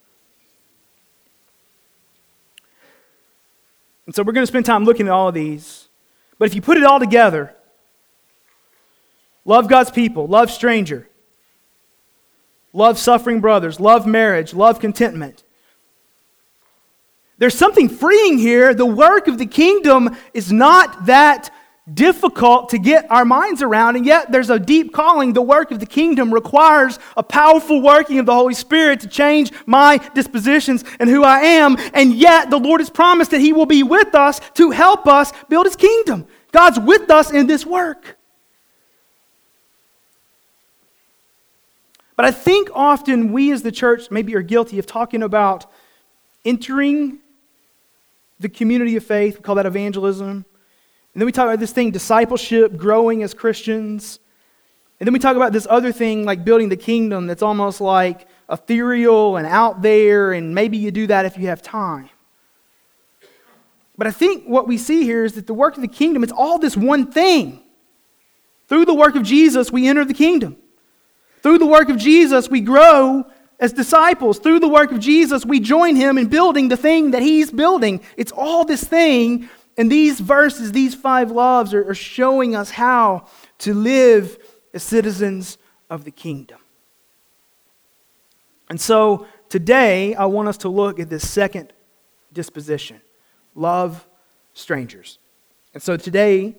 And 4.07 4.15
so 4.15 4.23
we're 4.23 4.33
going 4.33 4.43
to 4.43 4.51
spend 4.51 4.65
time 4.65 4.85
looking 4.85 5.07
at 5.09 5.13
all 5.13 5.29
of 5.29 5.35
these. 5.35 5.89
But 6.39 6.47
if 6.47 6.55
you 6.55 6.63
put 6.63 6.79
it 6.79 6.85
all 6.85 6.99
together, 6.99 7.55
love 9.45 9.69
God's 9.69 9.91
people, 9.91 10.27
love 10.27 10.51
stranger, 10.51 11.07
love 12.73 12.99
suffering 12.99 13.43
brothers, 13.43 13.79
love 13.79 14.07
marriage, 14.07 14.55
love 14.55 14.81
contentment. 14.81 15.45
There's 17.37 17.57
something 17.57 17.91
freeing 17.91 18.39
here. 18.39 18.73
The 18.73 18.87
work 18.87 19.29
of 19.29 19.37
the 19.37 19.47
kingdom 19.47 20.17
is 20.33 20.51
not 20.51 21.07
that 21.07 21.51
difficult 21.93 22.69
to 22.69 22.79
get 22.79 23.11
our 23.11 23.25
minds 23.25 23.61
around, 23.61 23.97
and 23.97 24.07
yet 24.07 24.31
there's 24.31 24.51
a 24.51 24.59
deep 24.59 24.93
calling. 24.93 25.33
The 25.33 25.43
work 25.43 25.71
of 25.73 25.81
the 25.81 25.87
kingdom 25.87 26.33
requires 26.33 26.99
a 27.17 27.23
powerful 27.23 27.83
working 27.83 28.19
of 28.19 28.27
the 28.27 28.35
Holy 28.35 28.55
Spirit 28.55 29.01
to 29.01 29.09
change 29.09 29.53
my 29.67 29.99
dispositions 30.15 30.85
and 31.01 31.11
who 31.11 31.25
I 31.25 31.41
am, 31.41 31.77
and 31.93 32.15
yet 32.15 32.51
the 32.51 32.59
Lord 32.59 32.81
has 32.81 32.91
promised 32.91 33.33
that 33.33 33.41
He 33.41 33.53
will 33.53 33.67
be 33.67 33.83
with 33.83 34.15
us 34.15 34.41
to 34.55 34.71
help 34.71 35.09
us 35.09 35.33
build 35.49 35.67
His 35.67 35.77
kingdom. 35.77 36.27
God's 36.53 36.79
with 36.79 37.11
us 37.11 37.33
in 37.33 37.47
this 37.47 37.67
work. 37.67 38.17
But 42.15 42.27
I 42.27 42.31
think 42.31 42.69
often 42.75 43.33
we 43.33 43.51
as 43.51 43.63
the 43.63 43.73
church 43.73 44.11
maybe 44.11 44.37
are 44.37 44.43
guilty 44.43 44.79
of 44.79 44.87
talking 44.87 45.23
about 45.23 45.67
entering 46.45 47.19
the 48.39 48.49
community 48.49 48.97
of 48.97 49.05
faith. 49.05 49.37
We 49.37 49.43
call 49.43 49.57
that 49.57 49.67
evangelism. 49.67 50.45
And 51.15 51.21
then 51.21 51.27
we 51.27 51.33
talk 51.33 51.45
about 51.45 51.61
this 51.61 51.73
thing, 51.73 51.91
discipleship, 51.91 52.77
growing 52.77 53.23
as 53.23 53.35
Christians. 53.35 54.19
And 54.99 55.07
then 55.07 55.13
we 55.13 55.19
talk 55.19 55.37
about 55.37 55.53
this 55.53 55.67
other 55.69 55.93
thing, 55.93 56.25
like 56.25 56.45
building 56.45 56.69
the 56.69 56.77
kingdom, 56.77 57.27
that's 57.27 57.43
almost 57.43 57.81
like 57.81 58.29
ethereal 58.51 59.37
and 59.37 59.47
out 59.47 59.83
there, 59.83 60.33
and 60.33 60.55
maybe 60.55 60.77
you 60.77 60.91
do 60.91 61.07
that 61.09 61.25
if 61.27 61.37
you 61.37 61.49
have 61.49 61.61
time. 61.61 62.09
But 63.99 64.07
I 64.07 64.11
think 64.11 64.45
what 64.45 64.67
we 64.67 64.79
see 64.79 65.05
here 65.05 65.25
is 65.25 65.35
that 65.35 65.47
the 65.47 65.55
work 65.55 65.77
of 65.77 65.83
the 65.83 65.89
kingdom, 65.89 66.23
it's 66.23 66.33
all 66.33 66.59
this 66.59 66.77
one 66.77 67.11
thing. 67.11 67.63
Through 68.69 68.87
the 68.87 68.95
work 68.95 69.17
of 69.17 69.23
Jesus, 69.23 69.71
we 69.71 69.87
enter 69.89 70.05
the 70.05 70.15
kingdom. 70.15 70.57
Through 71.43 71.59
the 71.59 71.67
work 71.67 71.89
of 71.89 71.99
Jesus, 71.99 72.49
we 72.49 72.61
grow 72.61 73.25
as 73.61 73.73
disciples. 73.73 74.39
Through 74.39 74.61
the 74.61 74.69
work 74.69 74.93
of 74.93 75.01
Jesus, 75.01 75.45
we 75.45 75.61
join 75.61 75.95
him 75.97 76.17
in 76.17 76.29
building 76.29 76.69
the 76.69 76.77
thing 76.77 77.11
that 77.11 77.23
he's 77.23 77.51
building. 77.51 78.01
It's 78.17 78.33
all 78.33 78.65
this 78.65 78.83
thing 78.83 79.49
and 79.77 79.91
these 79.91 80.21
verses, 80.21 80.73
these 80.73 80.95
five 80.95 81.31
loves, 81.31 81.73
are, 81.73 81.89
are 81.89 81.95
showing 81.95 82.55
us 82.55 82.71
how 82.71 83.27
to 83.59 83.75
live 83.75 84.39
as 84.75 84.83
citizens 84.83 85.59
of 85.89 86.05
the 86.05 86.11
kingdom. 86.11 86.59
And 88.69 88.81
so 88.81 89.27
today, 89.49 90.15
I 90.15 90.27
want 90.27 90.49
us 90.49 90.59
to 90.59 90.69
look 90.69 90.99
at 90.99 91.09
this 91.09 91.29
second 91.29 91.73
disposition 92.33 93.01
love 93.55 94.07
strangers. 94.55 95.19
And 95.75 95.83
so 95.83 95.97
today, 95.97 96.57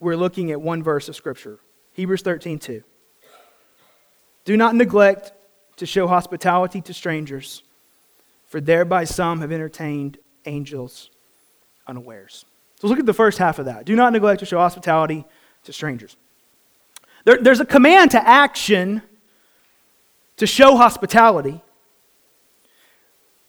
we're 0.00 0.16
looking 0.16 0.50
at 0.50 0.60
one 0.60 0.82
verse 0.82 1.08
of 1.08 1.16
Scripture 1.16 1.58
Hebrews 1.92 2.22
13 2.22 2.58
2. 2.58 2.82
Do 4.44 4.56
not 4.56 4.74
neglect 4.74 5.32
to 5.76 5.86
show 5.86 6.06
hospitality 6.06 6.80
to 6.82 6.92
strangers, 6.92 7.62
for 8.46 8.60
thereby 8.60 9.04
some 9.04 9.40
have 9.40 9.52
entertained 9.52 10.18
angels 10.44 11.10
unawares. 11.92 12.46
So 12.80 12.88
look 12.88 12.98
at 12.98 13.06
the 13.06 13.12
first 13.12 13.38
half 13.38 13.58
of 13.58 13.66
that. 13.66 13.84
Do 13.84 13.94
not 13.94 14.12
neglect 14.12 14.40
to 14.40 14.46
show 14.46 14.58
hospitality 14.58 15.24
to 15.64 15.72
strangers. 15.72 16.16
There, 17.24 17.36
there's 17.36 17.60
a 17.60 17.66
command 17.66 18.12
to 18.12 18.26
action 18.26 19.02
to 20.38 20.46
show 20.46 20.76
hospitality. 20.76 21.60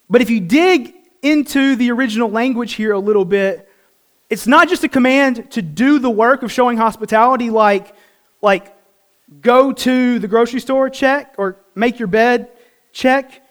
But 0.09 0.21
if 0.21 0.29
you 0.29 0.41
dig 0.41 0.93
into 1.21 1.77
the 1.77 1.89
original 1.91 2.29
language 2.29 2.73
here 2.73 2.91
a 2.91 2.99
little 2.99 3.23
bit, 3.23 3.69
it's 4.29 4.45
not 4.45 4.67
just 4.67 4.83
a 4.83 4.89
command 4.89 5.49
to 5.51 5.61
do 5.61 5.99
the 5.99 6.09
work 6.09 6.43
of 6.43 6.51
showing 6.51 6.77
hospitality, 6.77 7.49
like, 7.49 7.95
like 8.41 8.75
go 9.41 9.71
to 9.71 10.19
the 10.19 10.27
grocery 10.27 10.59
store, 10.59 10.89
check, 10.89 11.33
or 11.37 11.57
make 11.75 11.97
your 11.97 12.09
bed, 12.09 12.49
check. 12.91 13.41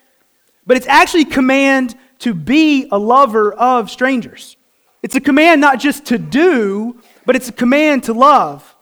But 0.67 0.77
it's 0.77 0.87
actually 0.87 1.23
a 1.23 1.31
command 1.31 1.97
to 2.21 2.35
be 2.35 2.89
a 2.93 2.99
lover 2.99 3.53
of 3.53 3.91
strangers. 3.91 4.57
It's 5.03 5.17
a 5.17 5.21
command 5.21 5.61
not 5.61 5.81
just 5.81 6.07
to 6.07 6.19
do, 6.19 7.01
but 7.27 7.37
it's 7.37 7.49
a 7.49 7.53
command 7.53 8.05
to 8.05 8.13
love. 8.13 8.77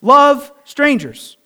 Love 0.00 0.50
strangers. 0.64 1.36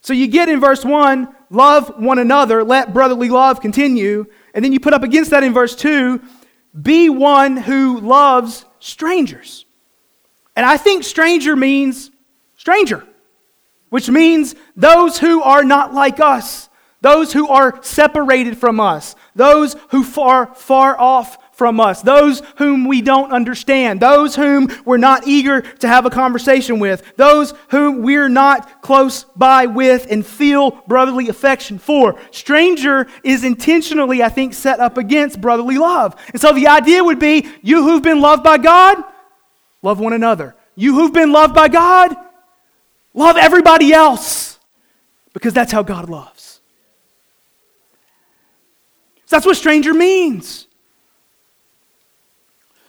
So 0.00 0.12
you 0.12 0.26
get 0.26 0.48
in 0.48 0.58
verse 0.58 0.84
1, 0.84 1.28
love 1.50 1.92
one 1.96 2.18
another, 2.18 2.64
let 2.64 2.92
brotherly 2.92 3.28
love 3.28 3.60
continue. 3.60 4.26
And 4.54 4.64
then 4.64 4.72
you 4.72 4.80
put 4.80 4.94
up 4.94 5.02
against 5.02 5.30
that 5.30 5.44
in 5.44 5.52
verse 5.52 5.76
2, 5.76 6.20
be 6.80 7.08
one 7.08 7.56
who 7.56 8.00
loves 8.00 8.64
strangers. 8.80 9.64
And 10.56 10.66
I 10.66 10.76
think 10.76 11.04
stranger 11.04 11.54
means 11.54 12.10
stranger, 12.56 13.06
which 13.90 14.08
means 14.08 14.54
those 14.74 15.18
who 15.18 15.42
are 15.42 15.64
not 15.64 15.94
like 15.94 16.20
us, 16.20 16.68
those 17.00 17.32
who 17.32 17.48
are 17.48 17.82
separated 17.82 18.56
from 18.58 18.80
us, 18.80 19.14
those 19.34 19.76
who 19.90 20.04
are 20.20 20.54
far 20.54 20.98
off 20.98 21.38
from 21.62 21.78
us, 21.78 22.02
those 22.02 22.42
whom 22.56 22.88
we 22.88 23.00
don't 23.00 23.30
understand, 23.30 24.00
those 24.00 24.34
whom 24.34 24.68
we're 24.84 24.96
not 24.96 25.28
eager 25.28 25.60
to 25.60 25.86
have 25.86 26.04
a 26.04 26.10
conversation 26.10 26.80
with, 26.80 27.14
those 27.14 27.54
whom 27.68 28.02
we're 28.02 28.28
not 28.28 28.82
close 28.82 29.22
by 29.36 29.66
with 29.66 30.08
and 30.10 30.26
feel 30.26 30.72
brotherly 30.88 31.28
affection 31.28 31.78
for. 31.78 32.18
Stranger 32.32 33.06
is 33.22 33.44
intentionally, 33.44 34.24
I 34.24 34.28
think, 34.28 34.54
set 34.54 34.80
up 34.80 34.98
against 34.98 35.40
brotherly 35.40 35.78
love. 35.78 36.16
And 36.32 36.40
so 36.40 36.52
the 36.52 36.66
idea 36.66 37.04
would 37.04 37.20
be 37.20 37.46
you 37.62 37.84
who've 37.84 38.02
been 38.02 38.20
loved 38.20 38.42
by 38.42 38.58
God, 38.58 38.96
love 39.82 40.00
one 40.00 40.14
another. 40.14 40.56
You 40.74 40.96
who've 40.96 41.12
been 41.12 41.30
loved 41.30 41.54
by 41.54 41.68
God, 41.68 42.12
love 43.14 43.36
everybody 43.36 43.92
else 43.92 44.58
because 45.32 45.54
that's 45.54 45.70
how 45.70 45.84
God 45.84 46.10
loves. 46.10 46.58
So 49.26 49.36
that's 49.36 49.46
what 49.46 49.56
stranger 49.56 49.94
means. 49.94 50.66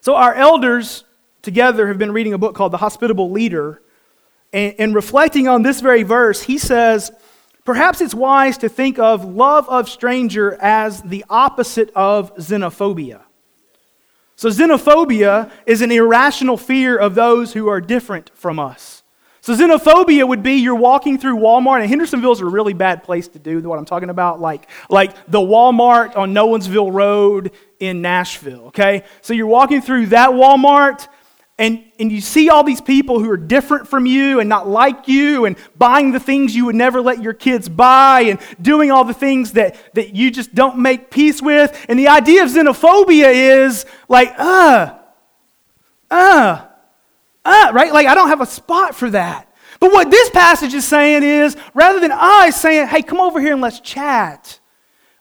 So, 0.03 0.15
our 0.15 0.35
elders 0.35 1.05
together 1.43 1.87
have 1.87 1.97
been 1.97 2.11
reading 2.11 2.33
a 2.33 2.37
book 2.37 2.55
called 2.55 2.73
The 2.73 2.77
Hospitable 2.77 3.31
Leader. 3.31 3.81
And, 4.51 4.75
and, 4.77 4.93
reflecting 4.93 5.47
on 5.47 5.63
this 5.63 5.79
very 5.79 6.03
verse, 6.03 6.41
he 6.41 6.57
says, 6.57 7.09
Perhaps 7.63 8.01
it's 8.01 8.13
wise 8.13 8.57
to 8.57 8.67
think 8.67 8.99
of 8.99 9.23
love 9.23 9.69
of 9.69 9.87
stranger 9.87 10.57
as 10.61 11.01
the 11.03 11.23
opposite 11.29 11.89
of 11.95 12.35
xenophobia. 12.35 13.21
So, 14.35 14.49
xenophobia 14.49 15.49
is 15.65 15.81
an 15.81 15.89
irrational 15.89 16.57
fear 16.57 16.97
of 16.97 17.15
those 17.15 17.53
who 17.53 17.69
are 17.69 17.79
different 17.79 18.29
from 18.35 18.59
us. 18.59 19.03
So, 19.39 19.55
xenophobia 19.55 20.27
would 20.27 20.43
be 20.43 20.55
you're 20.55 20.75
walking 20.75 21.17
through 21.17 21.37
Walmart, 21.37 21.79
and 21.79 21.89
Hendersonville 21.89 22.33
is 22.33 22.41
a 22.41 22.45
really 22.45 22.73
bad 22.73 23.03
place 23.03 23.29
to 23.29 23.39
do 23.39 23.61
what 23.61 23.79
I'm 23.79 23.85
talking 23.85 24.09
about, 24.09 24.41
like, 24.41 24.69
like 24.89 25.15
the 25.29 25.39
Walmart 25.39 26.17
on 26.17 26.33
Nolensville 26.33 26.91
Road 26.91 27.53
in 27.83 28.01
Nashville, 28.01 28.67
okay? 28.67 29.03
So, 29.21 29.33
you're 29.33 29.47
walking 29.47 29.81
through 29.81 30.07
that 30.07 30.31
Walmart, 30.31 31.07
and, 31.59 31.83
and 31.99 32.11
you 32.11 32.19
see 32.19 32.49
all 32.49 32.63
these 32.63 32.81
people 32.81 33.19
who 33.19 33.29
are 33.29 33.37
different 33.37 33.87
from 33.87 34.05
you 34.05 34.39
and 34.39 34.49
not 34.49 34.67
like 34.67 35.07
you, 35.07 35.45
and 35.45 35.55
buying 35.77 36.11
the 36.11 36.19
things 36.19 36.55
you 36.55 36.65
would 36.65 36.75
never 36.75 37.01
let 37.01 37.21
your 37.21 37.33
kids 37.33 37.69
buy, 37.69 38.21
and 38.21 38.39
doing 38.61 38.91
all 38.91 39.03
the 39.03 39.13
things 39.13 39.51
that, 39.53 39.75
that 39.93 40.15
you 40.15 40.31
just 40.31 40.55
don't 40.55 40.77
make 40.79 41.11
peace 41.11 41.41
with. 41.41 41.85
And 41.87 41.99
the 41.99 42.07
idea 42.07 42.43
of 42.43 42.49
xenophobia 42.49 43.31
is 43.65 43.85
like, 44.07 44.33
uh, 44.37 44.97
uh, 46.09 46.65
uh, 47.45 47.71
right? 47.73 47.93
Like, 47.93 48.07
I 48.07 48.15
don't 48.15 48.29
have 48.29 48.41
a 48.41 48.45
spot 48.45 48.95
for 48.95 49.09
that. 49.11 49.47
But 49.79 49.91
what 49.91 50.09
this 50.09 50.29
passage 50.29 50.73
is 50.73 50.87
saying 50.87 51.23
is 51.23 51.57
rather 51.73 51.99
than 51.99 52.11
I 52.11 52.51
saying, 52.51 52.87
hey, 52.87 53.01
come 53.01 53.19
over 53.19 53.41
here 53.41 53.53
and 53.53 53.61
let's 53.61 53.79
chat. 53.79 54.59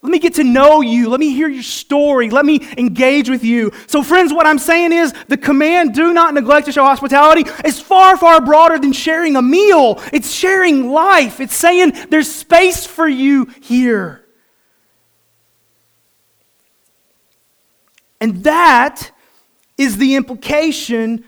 Let 0.02 0.10
me 0.10 0.18
get 0.18 0.34
to 0.34 0.44
know 0.44 0.80
you. 0.80 1.08
Let 1.08 1.20
me 1.20 1.32
hear 1.32 1.48
your 1.48 1.62
story. 1.62 2.28
Let 2.28 2.44
me 2.44 2.60
engage 2.76 3.30
with 3.30 3.44
you. 3.44 3.70
So, 3.86 4.02
friends, 4.02 4.32
what 4.32 4.46
I'm 4.46 4.58
saying 4.58 4.92
is 4.92 5.14
the 5.28 5.36
command, 5.36 5.94
do 5.94 6.12
not 6.12 6.34
neglect 6.34 6.66
to 6.66 6.72
show 6.72 6.82
hospitality, 6.82 7.48
is 7.64 7.80
far, 7.80 8.16
far 8.16 8.40
broader 8.40 8.80
than 8.80 8.92
sharing 8.92 9.36
a 9.36 9.42
meal. 9.42 10.02
It's 10.12 10.32
sharing 10.32 10.90
life. 10.90 11.38
It's 11.38 11.54
saying 11.54 11.92
there's 12.10 12.28
space 12.28 12.84
for 12.84 13.06
you 13.06 13.44
here. 13.60 14.24
And 18.20 18.42
that 18.42 19.12
is 19.78 19.98
the 19.98 20.16
implication 20.16 21.24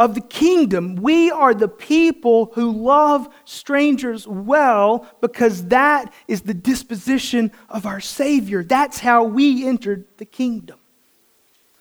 of 0.00 0.14
the 0.14 0.20
kingdom. 0.22 0.96
We 0.96 1.30
are 1.30 1.52
the 1.52 1.68
people 1.68 2.52
who 2.54 2.72
love 2.72 3.28
strangers 3.44 4.26
well 4.26 5.06
because 5.20 5.66
that 5.66 6.10
is 6.26 6.40
the 6.40 6.54
disposition 6.54 7.52
of 7.68 7.84
our 7.84 8.00
Savior. 8.00 8.64
That's 8.64 8.98
how 8.98 9.24
we 9.24 9.66
entered 9.66 10.06
the 10.16 10.24
kingdom. 10.24 10.78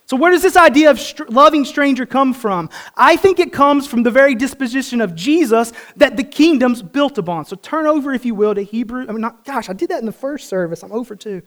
So, 0.05 0.17
where 0.17 0.31
does 0.31 0.41
this 0.41 0.57
idea 0.57 0.91
of 0.91 0.99
str- 0.99 1.23
loving 1.29 1.63
stranger 1.63 2.05
come 2.05 2.33
from? 2.33 2.69
I 2.97 3.15
think 3.15 3.39
it 3.39 3.53
comes 3.53 3.87
from 3.87 4.03
the 4.03 4.11
very 4.11 4.35
disposition 4.35 4.99
of 4.99 5.15
Jesus 5.15 5.71
that 5.95 6.17
the 6.17 6.23
kingdom's 6.23 6.81
built 6.81 7.17
upon. 7.17 7.45
So, 7.45 7.55
turn 7.55 7.87
over, 7.87 8.13
if 8.13 8.25
you 8.25 8.35
will, 8.35 8.53
to 8.53 8.63
Hebrew. 8.63 9.05
I 9.07 9.13
mean, 9.13 9.21
not, 9.21 9.45
gosh, 9.45 9.69
I 9.69 9.73
did 9.73 9.91
that 9.91 9.99
in 9.99 10.05
the 10.05 10.11
first 10.11 10.49
service. 10.49 10.83
I'm 10.83 10.91
over 10.91 11.15
two. 11.15 11.41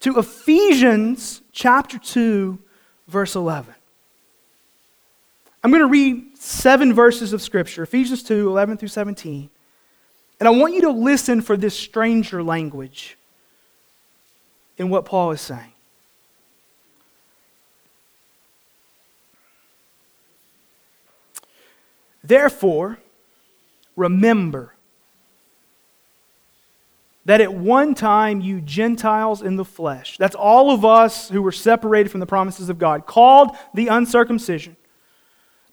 To 0.00 0.18
Ephesians 0.18 1.40
chapter 1.52 1.98
2, 1.98 2.58
verse 3.08 3.34
11. 3.34 3.75
I'm 5.66 5.72
going 5.72 5.82
to 5.82 5.88
read 5.88 6.38
seven 6.38 6.94
verses 6.94 7.32
of 7.32 7.42
Scripture 7.42 7.82
Ephesians 7.82 8.22
2 8.22 8.48
11 8.48 8.76
through 8.76 8.86
17. 8.86 9.50
And 10.38 10.46
I 10.46 10.52
want 10.52 10.74
you 10.74 10.82
to 10.82 10.90
listen 10.90 11.42
for 11.42 11.56
this 11.56 11.76
stranger 11.76 12.40
language 12.40 13.18
in 14.78 14.90
what 14.90 15.06
Paul 15.06 15.32
is 15.32 15.40
saying. 15.40 15.72
Therefore, 22.22 22.98
remember 23.96 24.72
that 27.24 27.40
at 27.40 27.52
one 27.52 27.96
time 27.96 28.40
you 28.40 28.60
Gentiles 28.60 29.42
in 29.42 29.56
the 29.56 29.64
flesh, 29.64 30.16
that's 30.16 30.36
all 30.36 30.70
of 30.70 30.84
us 30.84 31.28
who 31.28 31.42
were 31.42 31.50
separated 31.50 32.10
from 32.10 32.20
the 32.20 32.26
promises 32.26 32.68
of 32.68 32.78
God, 32.78 33.04
called 33.04 33.56
the 33.74 33.88
uncircumcision 33.88 34.76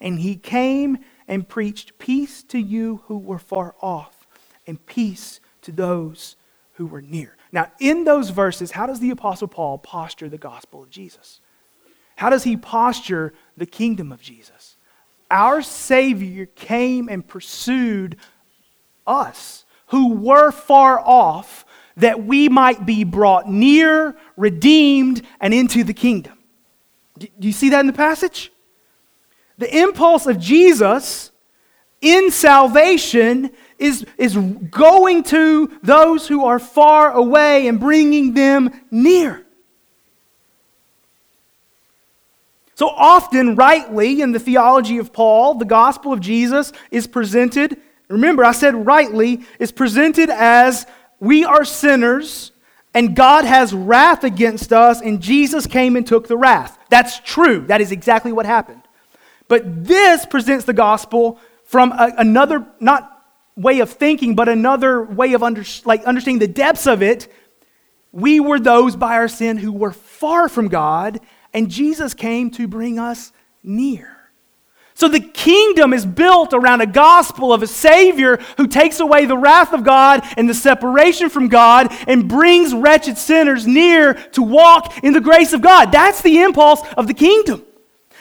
And 0.00 0.20
he 0.20 0.36
came 0.36 0.98
and 1.26 1.48
preached 1.48 1.98
peace 1.98 2.42
to 2.44 2.58
you 2.58 3.02
who 3.06 3.18
were 3.18 3.38
far 3.38 3.74
off, 3.80 4.26
and 4.66 4.84
peace 4.86 5.40
to 5.62 5.72
those 5.72 6.36
who 6.74 6.86
were 6.86 7.02
near. 7.02 7.36
Now, 7.52 7.70
in 7.80 8.04
those 8.04 8.30
verses, 8.30 8.72
how 8.72 8.86
does 8.86 9.00
the 9.00 9.10
Apostle 9.10 9.48
Paul 9.48 9.78
posture 9.78 10.28
the 10.28 10.38
gospel 10.38 10.82
of 10.82 10.90
Jesus? 10.90 11.40
How 12.16 12.30
does 12.30 12.44
he 12.44 12.56
posture 12.56 13.32
the 13.56 13.66
kingdom 13.66 14.12
of 14.12 14.20
Jesus? 14.20 14.76
Our 15.30 15.62
Savior 15.62 16.46
came 16.46 17.08
and 17.08 17.26
pursued 17.26 18.16
us 19.06 19.64
who 19.86 20.14
were 20.14 20.50
far 20.50 21.00
off 21.00 21.64
that 21.96 22.24
we 22.24 22.48
might 22.48 22.84
be 22.84 23.04
brought 23.04 23.48
near, 23.48 24.16
redeemed, 24.36 25.22
and 25.40 25.54
into 25.54 25.82
the 25.84 25.94
kingdom. 25.94 26.38
Do 27.18 27.28
you 27.40 27.52
see 27.52 27.70
that 27.70 27.80
in 27.80 27.86
the 27.86 27.92
passage? 27.92 28.52
The 29.58 29.82
impulse 29.82 30.26
of 30.26 30.38
Jesus 30.38 31.30
in 32.00 32.30
salvation 32.30 33.50
is, 33.78 34.04
is 34.18 34.36
going 34.36 35.22
to 35.24 35.78
those 35.82 36.28
who 36.28 36.44
are 36.44 36.58
far 36.58 37.12
away 37.12 37.66
and 37.68 37.80
bringing 37.80 38.34
them 38.34 38.70
near. 38.90 39.44
So 42.74 42.88
often, 42.88 43.56
rightly, 43.56 44.20
in 44.20 44.32
the 44.32 44.38
theology 44.38 44.98
of 44.98 45.12
Paul, 45.12 45.54
the 45.54 45.64
gospel 45.64 46.12
of 46.12 46.20
Jesus 46.20 46.72
is 46.90 47.06
presented 47.06 47.80
remember, 48.08 48.44
I 48.44 48.52
said 48.52 48.86
rightly, 48.86 49.44
is 49.58 49.72
presented 49.72 50.30
as 50.30 50.86
we 51.18 51.44
are 51.44 51.64
sinners 51.64 52.52
and 52.94 53.14
God 53.14 53.44
has 53.44 53.74
wrath 53.74 54.24
against 54.24 54.72
us, 54.72 55.02
and 55.02 55.20
Jesus 55.20 55.66
came 55.66 55.96
and 55.96 56.06
took 56.06 56.28
the 56.28 56.36
wrath. 56.36 56.78
That's 56.88 57.20
true. 57.20 57.66
That 57.66 57.82
is 57.82 57.92
exactly 57.92 58.32
what 58.32 58.46
happened. 58.46 58.85
But 59.48 59.84
this 59.84 60.26
presents 60.26 60.64
the 60.64 60.72
gospel 60.72 61.38
from 61.64 61.92
a, 61.92 62.12
another, 62.18 62.66
not 62.80 63.12
way 63.56 63.80
of 63.80 63.90
thinking, 63.90 64.34
but 64.34 64.48
another 64.48 65.02
way 65.02 65.32
of 65.32 65.42
under, 65.42 65.64
like 65.84 66.04
understanding 66.04 66.40
the 66.40 66.48
depths 66.48 66.86
of 66.86 67.02
it. 67.02 67.32
We 68.12 68.40
were 68.40 68.58
those 68.58 68.96
by 68.96 69.14
our 69.16 69.28
sin 69.28 69.56
who 69.56 69.72
were 69.72 69.92
far 69.92 70.48
from 70.48 70.68
God, 70.68 71.20
and 71.52 71.70
Jesus 71.70 72.14
came 72.14 72.50
to 72.52 72.66
bring 72.66 72.98
us 72.98 73.32
near. 73.62 74.12
So 74.94 75.08
the 75.08 75.20
kingdom 75.20 75.92
is 75.92 76.06
built 76.06 76.54
around 76.54 76.80
a 76.80 76.86
gospel 76.86 77.52
of 77.52 77.62
a 77.62 77.66
Savior 77.66 78.38
who 78.56 78.66
takes 78.66 78.98
away 78.98 79.26
the 79.26 79.36
wrath 79.36 79.74
of 79.74 79.84
God 79.84 80.22
and 80.38 80.48
the 80.48 80.54
separation 80.54 81.28
from 81.28 81.48
God 81.48 81.88
and 82.08 82.26
brings 82.26 82.72
wretched 82.72 83.18
sinners 83.18 83.66
near 83.66 84.14
to 84.14 84.42
walk 84.42 85.04
in 85.04 85.12
the 85.12 85.20
grace 85.20 85.52
of 85.52 85.60
God. 85.60 85.92
That's 85.92 86.22
the 86.22 86.40
impulse 86.40 86.80
of 86.96 87.08
the 87.08 87.14
kingdom. 87.14 87.62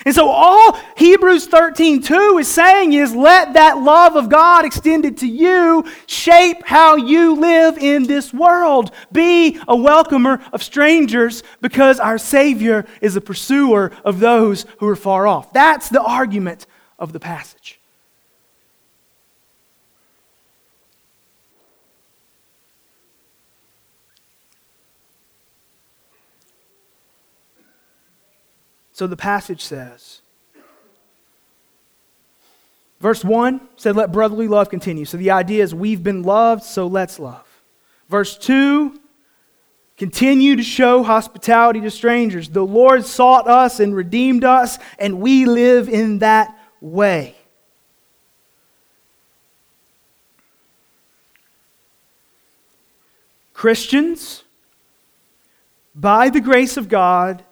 And 0.06 0.14
so 0.14 0.30
all 0.30 0.80
Hebrews 0.98 1.48
13, 1.48 2.04
2 2.04 2.38
is 2.38 2.48
saying 2.48 2.94
is 2.94 3.16
let 3.16 3.54
that 3.54 3.80
love 3.80 4.16
of 4.16 4.30
God 4.30 4.64
extended 4.64 5.18
to 5.18 5.28
you 5.28 5.84
shape 6.06 6.64
how 6.64 6.96
you 6.96 7.36
live 7.36 7.80
in 7.80 8.04
this 8.04 8.32
world. 8.32 8.92
Be 9.12 9.60
a 9.68 9.76
welcomer 9.76 10.44
of 10.54 10.62
strangers 10.62 11.42
because 11.60 12.00
our 12.00 12.20
Savior 12.20 12.86
is 13.02 13.16
a 13.16 13.22
pursuer 13.22 13.92
of 14.04 14.20
those 14.20 14.68
who 14.78 14.88
are 14.88 14.96
far 14.96 15.26
off. 15.26 15.52
That's 15.54 15.90
the 15.90 16.04
argument 16.04 16.68
of 17.00 17.12
the 17.12 17.20
passage. 17.20 17.80
So 28.96 29.08
the 29.08 29.18
passage 29.18 29.62
says, 29.62 30.22
verse 33.02 33.26
1 33.26 33.60
said, 33.76 33.98
Let 33.98 34.14
brotherly 34.14 34.48
love 34.48 34.70
continue. 34.70 35.04
So 35.04 35.18
the 35.18 35.32
idea 35.32 35.66
is 35.66 35.76
we've 35.76 36.02
been 36.02 36.24
loved, 36.24 36.64
so 36.64 36.88
let's 36.88 37.20
love. 37.20 37.46
Verse 38.08 38.38
2 38.38 38.98
Continue 39.98 40.56
to 40.56 40.64
show 40.64 41.04
hospitality 41.04 41.82
to 41.82 41.92
strangers. 41.92 42.48
The 42.48 42.66
Lord 42.66 43.04
sought 43.04 43.50
us 43.50 43.82
and 43.82 43.94
redeemed 43.94 44.46
us, 44.46 44.80
and 44.98 45.20
we 45.20 45.46
live 45.46 45.90
in 45.90 46.20
that 46.20 46.58
way. 46.80 47.36
Christians, 53.52 54.44
by 55.94 56.30
the 56.30 56.40
grace 56.40 56.78
of 56.78 56.88
God, 56.88 57.45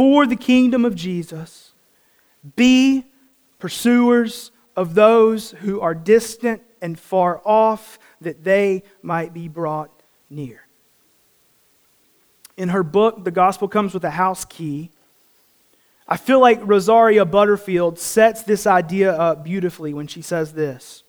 for 0.00 0.24
the 0.24 0.34
kingdom 0.34 0.86
of 0.86 0.94
Jesus, 0.94 1.72
be 2.56 3.04
pursuers 3.58 4.50
of 4.74 4.94
those 4.94 5.50
who 5.50 5.78
are 5.82 5.94
distant 5.94 6.62
and 6.80 6.98
far 6.98 7.42
off, 7.44 7.98
that 8.22 8.42
they 8.42 8.82
might 9.02 9.34
be 9.34 9.46
brought 9.46 9.90
near. 10.30 10.66
In 12.56 12.70
her 12.70 12.82
book, 12.82 13.24
The 13.24 13.30
Gospel 13.30 13.68
Comes 13.68 13.92
with 13.92 14.02
a 14.04 14.12
House 14.12 14.46
Key, 14.46 14.90
I 16.08 16.16
feel 16.16 16.40
like 16.40 16.60
Rosaria 16.62 17.26
Butterfield 17.26 17.98
sets 17.98 18.42
this 18.42 18.66
idea 18.66 19.12
up 19.12 19.44
beautifully 19.44 19.92
when 19.92 20.06
she 20.06 20.22
says 20.22 20.54
this 20.54 21.02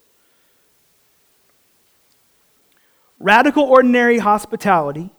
Radical 3.20 3.64
ordinary 3.64 4.18
hospitality 4.18 5.12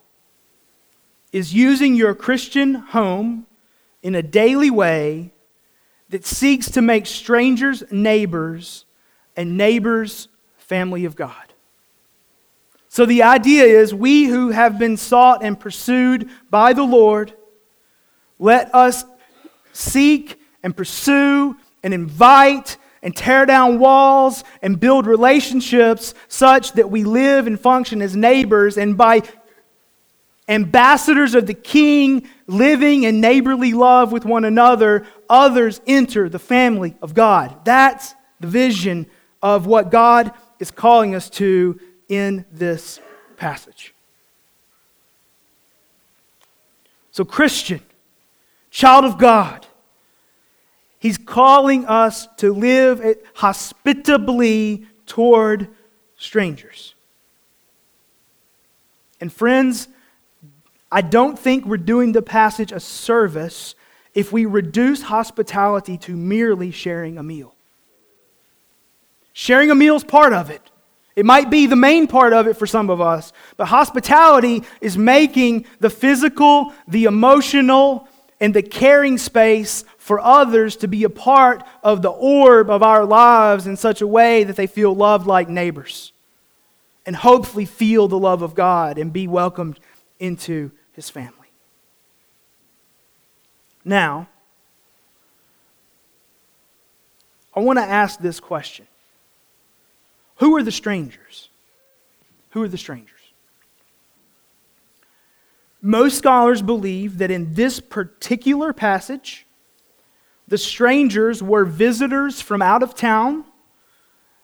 is 1.32 1.54
using 1.54 1.94
your 1.94 2.14
Christian 2.14 2.74
home 2.74 3.46
in 4.02 4.14
a 4.14 4.22
daily 4.22 4.70
way 4.70 5.32
that 6.10 6.26
seeks 6.26 6.70
to 6.72 6.82
make 6.82 7.06
strangers 7.06 7.82
neighbors 7.90 8.84
and 9.36 9.56
neighbors 9.56 10.28
family 10.58 11.04
of 11.04 11.16
God. 11.16 11.52
So 12.88 13.06
the 13.06 13.22
idea 13.22 13.64
is 13.64 13.94
we 13.94 14.24
who 14.24 14.50
have 14.50 14.78
been 14.78 14.98
sought 14.98 15.42
and 15.42 15.58
pursued 15.58 16.28
by 16.50 16.74
the 16.74 16.82
Lord, 16.82 17.32
let 18.38 18.74
us 18.74 19.04
seek 19.72 20.38
and 20.62 20.76
pursue 20.76 21.56
and 21.82 21.94
invite 21.94 22.76
and 23.02 23.16
tear 23.16 23.46
down 23.46 23.78
walls 23.78 24.44
and 24.60 24.78
build 24.78 25.06
relationships 25.06 26.12
such 26.28 26.72
that 26.72 26.90
we 26.90 27.04
live 27.04 27.46
and 27.46 27.58
function 27.58 28.02
as 28.02 28.14
neighbors 28.14 28.76
and 28.76 28.96
by 28.96 29.22
ambassadors 30.52 31.34
of 31.34 31.46
the 31.46 31.54
king, 31.54 32.28
living 32.46 33.04
in 33.04 33.20
neighborly 33.20 33.72
love 33.72 34.12
with 34.12 34.24
one 34.24 34.44
another, 34.44 35.06
others 35.28 35.80
enter 35.86 36.28
the 36.28 36.38
family 36.38 36.94
of 37.00 37.14
God. 37.14 37.64
That's 37.64 38.14
the 38.40 38.46
vision 38.46 39.06
of 39.40 39.66
what 39.66 39.90
God 39.90 40.32
is 40.60 40.70
calling 40.70 41.14
us 41.14 41.30
to 41.30 41.80
in 42.08 42.44
this 42.52 43.00
passage. 43.36 43.94
So, 47.10 47.24
Christian, 47.24 47.80
child 48.70 49.04
of 49.04 49.18
God, 49.18 49.66
He's 50.98 51.18
calling 51.18 51.84
us 51.86 52.28
to 52.36 52.52
live 52.52 53.18
hospitably 53.34 54.86
toward 55.06 55.68
strangers. 56.16 56.94
And, 59.20 59.32
friends, 59.32 59.88
I 60.94 61.00
don't 61.00 61.38
think 61.38 61.64
we're 61.64 61.78
doing 61.78 62.12
the 62.12 62.20
passage 62.20 62.70
a 62.70 62.78
service 62.78 63.74
if 64.12 64.30
we 64.30 64.44
reduce 64.44 65.00
hospitality 65.00 65.96
to 65.96 66.14
merely 66.14 66.70
sharing 66.70 67.16
a 67.16 67.22
meal. 67.22 67.54
Sharing 69.32 69.70
a 69.70 69.74
meal 69.74 69.96
is 69.96 70.04
part 70.04 70.34
of 70.34 70.50
it. 70.50 70.60
It 71.16 71.24
might 71.24 71.48
be 71.48 71.66
the 71.66 71.76
main 71.76 72.06
part 72.06 72.34
of 72.34 72.46
it 72.46 72.58
for 72.58 72.66
some 72.66 72.90
of 72.90 73.00
us, 73.00 73.32
but 73.56 73.68
hospitality 73.68 74.64
is 74.82 74.98
making 74.98 75.64
the 75.80 75.88
physical, 75.88 76.74
the 76.86 77.04
emotional, 77.04 78.06
and 78.38 78.52
the 78.52 78.62
caring 78.62 79.16
space 79.16 79.86
for 79.96 80.20
others 80.20 80.76
to 80.76 80.88
be 80.88 81.04
a 81.04 81.10
part 81.10 81.64
of 81.82 82.02
the 82.02 82.10
orb 82.10 82.68
of 82.68 82.82
our 82.82 83.06
lives 83.06 83.66
in 83.66 83.78
such 83.78 84.02
a 84.02 84.06
way 84.06 84.44
that 84.44 84.56
they 84.56 84.66
feel 84.66 84.94
loved 84.94 85.26
like 85.26 85.48
neighbors 85.48 86.12
and 87.06 87.16
hopefully 87.16 87.64
feel 87.64 88.08
the 88.08 88.18
love 88.18 88.42
of 88.42 88.54
God 88.54 88.98
and 88.98 89.10
be 89.10 89.26
welcomed 89.26 89.80
into 90.18 90.70
his 90.92 91.10
family. 91.10 91.48
Now, 93.84 94.28
I 97.54 97.60
want 97.60 97.78
to 97.78 97.84
ask 97.84 98.20
this 98.20 98.40
question 98.40 98.86
Who 100.36 100.56
are 100.56 100.62
the 100.62 100.72
strangers? 100.72 101.48
Who 102.50 102.62
are 102.62 102.68
the 102.68 102.78
strangers? 102.78 103.08
Most 105.80 106.18
scholars 106.18 106.62
believe 106.62 107.18
that 107.18 107.30
in 107.30 107.54
this 107.54 107.80
particular 107.80 108.72
passage, 108.72 109.46
the 110.46 110.58
strangers 110.58 111.42
were 111.42 111.64
visitors 111.64 112.40
from 112.40 112.62
out 112.62 112.82
of 112.82 112.94
town 112.94 113.44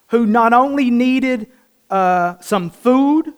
who 0.07 0.25
not 0.25 0.53
only 0.53 0.89
needed 0.89 1.47
uh, 1.89 2.39
some 2.41 2.69
food 2.69 3.31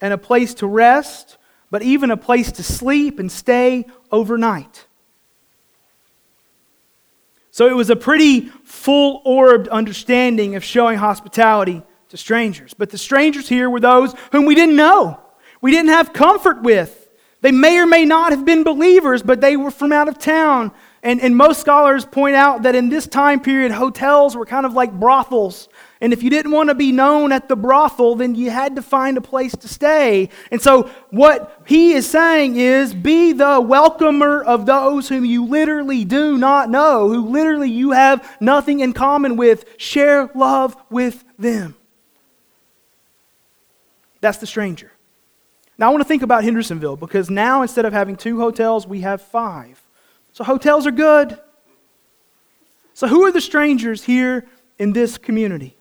and 0.00 0.12
a 0.12 0.18
place 0.18 0.54
to 0.54 0.66
rest, 0.66 1.36
but 1.74 1.82
even 1.82 2.12
a 2.12 2.16
place 2.16 2.52
to 2.52 2.62
sleep 2.62 3.18
and 3.18 3.32
stay 3.32 3.84
overnight. 4.12 4.86
So 7.50 7.66
it 7.66 7.74
was 7.74 7.90
a 7.90 7.96
pretty 7.96 8.42
full 8.62 9.20
orbed 9.24 9.66
understanding 9.66 10.54
of 10.54 10.62
showing 10.62 10.98
hospitality 10.98 11.82
to 12.10 12.16
strangers. 12.16 12.74
But 12.74 12.90
the 12.90 12.96
strangers 12.96 13.48
here 13.48 13.68
were 13.68 13.80
those 13.80 14.14
whom 14.30 14.44
we 14.46 14.54
didn't 14.54 14.76
know, 14.76 15.18
we 15.60 15.72
didn't 15.72 15.90
have 15.90 16.12
comfort 16.12 16.62
with. 16.62 17.08
They 17.40 17.50
may 17.50 17.76
or 17.80 17.86
may 17.86 18.04
not 18.04 18.30
have 18.30 18.44
been 18.44 18.62
believers, 18.62 19.24
but 19.24 19.40
they 19.40 19.56
were 19.56 19.72
from 19.72 19.92
out 19.92 20.06
of 20.06 20.16
town. 20.16 20.70
And, 21.04 21.20
and 21.20 21.36
most 21.36 21.60
scholars 21.60 22.06
point 22.06 22.34
out 22.34 22.62
that 22.62 22.74
in 22.74 22.88
this 22.88 23.06
time 23.06 23.38
period, 23.38 23.72
hotels 23.72 24.34
were 24.34 24.46
kind 24.46 24.64
of 24.64 24.72
like 24.72 24.90
brothels. 24.90 25.68
And 26.00 26.14
if 26.14 26.22
you 26.22 26.30
didn't 26.30 26.50
want 26.50 26.70
to 26.70 26.74
be 26.74 26.92
known 26.92 27.30
at 27.30 27.46
the 27.46 27.56
brothel, 27.56 28.14
then 28.14 28.34
you 28.34 28.50
had 28.50 28.76
to 28.76 28.82
find 28.82 29.18
a 29.18 29.20
place 29.20 29.54
to 29.54 29.68
stay. 29.68 30.30
And 30.50 30.62
so, 30.62 30.90
what 31.10 31.62
he 31.66 31.92
is 31.92 32.08
saying 32.08 32.56
is 32.56 32.94
be 32.94 33.32
the 33.32 33.60
welcomer 33.60 34.42
of 34.42 34.64
those 34.64 35.06
whom 35.06 35.26
you 35.26 35.44
literally 35.44 36.06
do 36.06 36.38
not 36.38 36.70
know, 36.70 37.10
who 37.10 37.28
literally 37.28 37.70
you 37.70 37.90
have 37.90 38.36
nothing 38.40 38.80
in 38.80 38.94
common 38.94 39.36
with. 39.36 39.66
Share 39.76 40.30
love 40.34 40.74
with 40.88 41.22
them. 41.38 41.76
That's 44.22 44.38
the 44.38 44.46
stranger. 44.46 44.90
Now, 45.76 45.88
I 45.88 45.90
want 45.90 46.00
to 46.00 46.08
think 46.08 46.22
about 46.22 46.44
Hendersonville 46.44 46.96
because 46.96 47.28
now 47.28 47.60
instead 47.60 47.84
of 47.84 47.92
having 47.92 48.16
two 48.16 48.40
hotels, 48.40 48.86
we 48.86 49.00
have 49.00 49.20
five. 49.20 49.83
So, 50.34 50.42
hotels 50.42 50.84
are 50.84 50.90
good. 50.90 51.38
So, 52.92 53.06
who 53.06 53.24
are 53.24 53.30
the 53.30 53.40
strangers 53.40 54.02
here 54.02 54.46
in 54.80 54.92
this 54.92 55.16
community? 55.16 55.76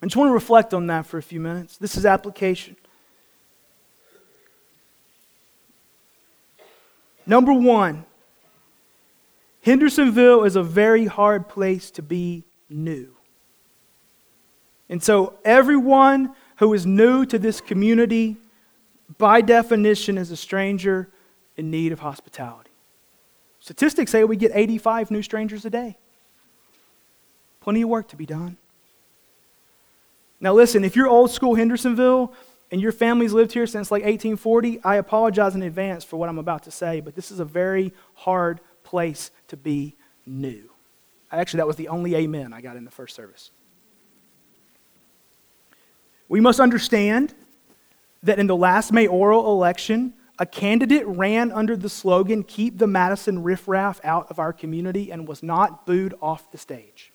I 0.00 0.06
just 0.06 0.16
want 0.16 0.28
to 0.28 0.32
reflect 0.34 0.72
on 0.72 0.86
that 0.86 1.04
for 1.04 1.18
a 1.18 1.22
few 1.22 1.40
minutes. 1.40 1.76
This 1.76 1.96
is 1.96 2.06
application. 2.06 2.76
Number 7.26 7.52
one, 7.52 8.04
Hendersonville 9.62 10.44
is 10.44 10.54
a 10.54 10.62
very 10.62 11.06
hard 11.06 11.48
place 11.48 11.90
to 11.92 12.02
be 12.02 12.44
new. 12.68 13.16
And 14.88 15.02
so, 15.02 15.38
everyone 15.44 16.36
who 16.58 16.72
is 16.72 16.86
new 16.86 17.26
to 17.26 17.36
this 17.36 17.60
community, 17.60 18.36
by 19.18 19.40
definition, 19.40 20.18
is 20.18 20.30
a 20.30 20.36
stranger 20.36 21.08
in 21.56 21.72
need 21.72 21.90
of 21.90 21.98
hospitality. 21.98 22.63
Statistics 23.64 24.12
say 24.12 24.24
we 24.24 24.36
get 24.36 24.50
85 24.52 25.10
new 25.10 25.22
strangers 25.22 25.64
a 25.64 25.70
day. 25.70 25.96
Plenty 27.62 27.80
of 27.80 27.88
work 27.88 28.08
to 28.08 28.16
be 28.16 28.26
done. 28.26 28.58
Now, 30.38 30.52
listen, 30.52 30.84
if 30.84 30.94
you're 30.94 31.08
old 31.08 31.30
school 31.30 31.54
Hendersonville 31.54 32.34
and 32.70 32.78
your 32.78 32.92
family's 32.92 33.32
lived 33.32 33.52
here 33.52 33.66
since 33.66 33.90
like 33.90 34.02
1840, 34.02 34.80
I 34.84 34.96
apologize 34.96 35.54
in 35.54 35.62
advance 35.62 36.04
for 36.04 36.18
what 36.18 36.28
I'm 36.28 36.38
about 36.38 36.64
to 36.64 36.70
say, 36.70 37.00
but 37.00 37.14
this 37.14 37.30
is 37.30 37.38
a 37.38 37.44
very 37.46 37.94
hard 38.12 38.60
place 38.82 39.30
to 39.48 39.56
be 39.56 39.96
new. 40.26 40.68
Actually, 41.32 41.56
that 41.56 41.66
was 41.66 41.76
the 41.76 41.88
only 41.88 42.14
amen 42.16 42.52
I 42.52 42.60
got 42.60 42.76
in 42.76 42.84
the 42.84 42.90
first 42.90 43.16
service. 43.16 43.50
We 46.28 46.38
must 46.38 46.60
understand 46.60 47.32
that 48.24 48.38
in 48.38 48.46
the 48.46 48.56
last 48.56 48.92
mayoral 48.92 49.50
election, 49.52 50.12
a 50.38 50.46
candidate 50.46 51.06
ran 51.06 51.52
under 51.52 51.76
the 51.76 51.88
slogan, 51.88 52.42
Keep 52.42 52.78
the 52.78 52.86
Madison 52.86 53.42
riffraff 53.42 54.00
out 54.04 54.30
of 54.30 54.38
our 54.38 54.52
community, 54.52 55.10
and 55.12 55.28
was 55.28 55.42
not 55.42 55.86
booed 55.86 56.14
off 56.20 56.50
the 56.50 56.58
stage. 56.58 57.12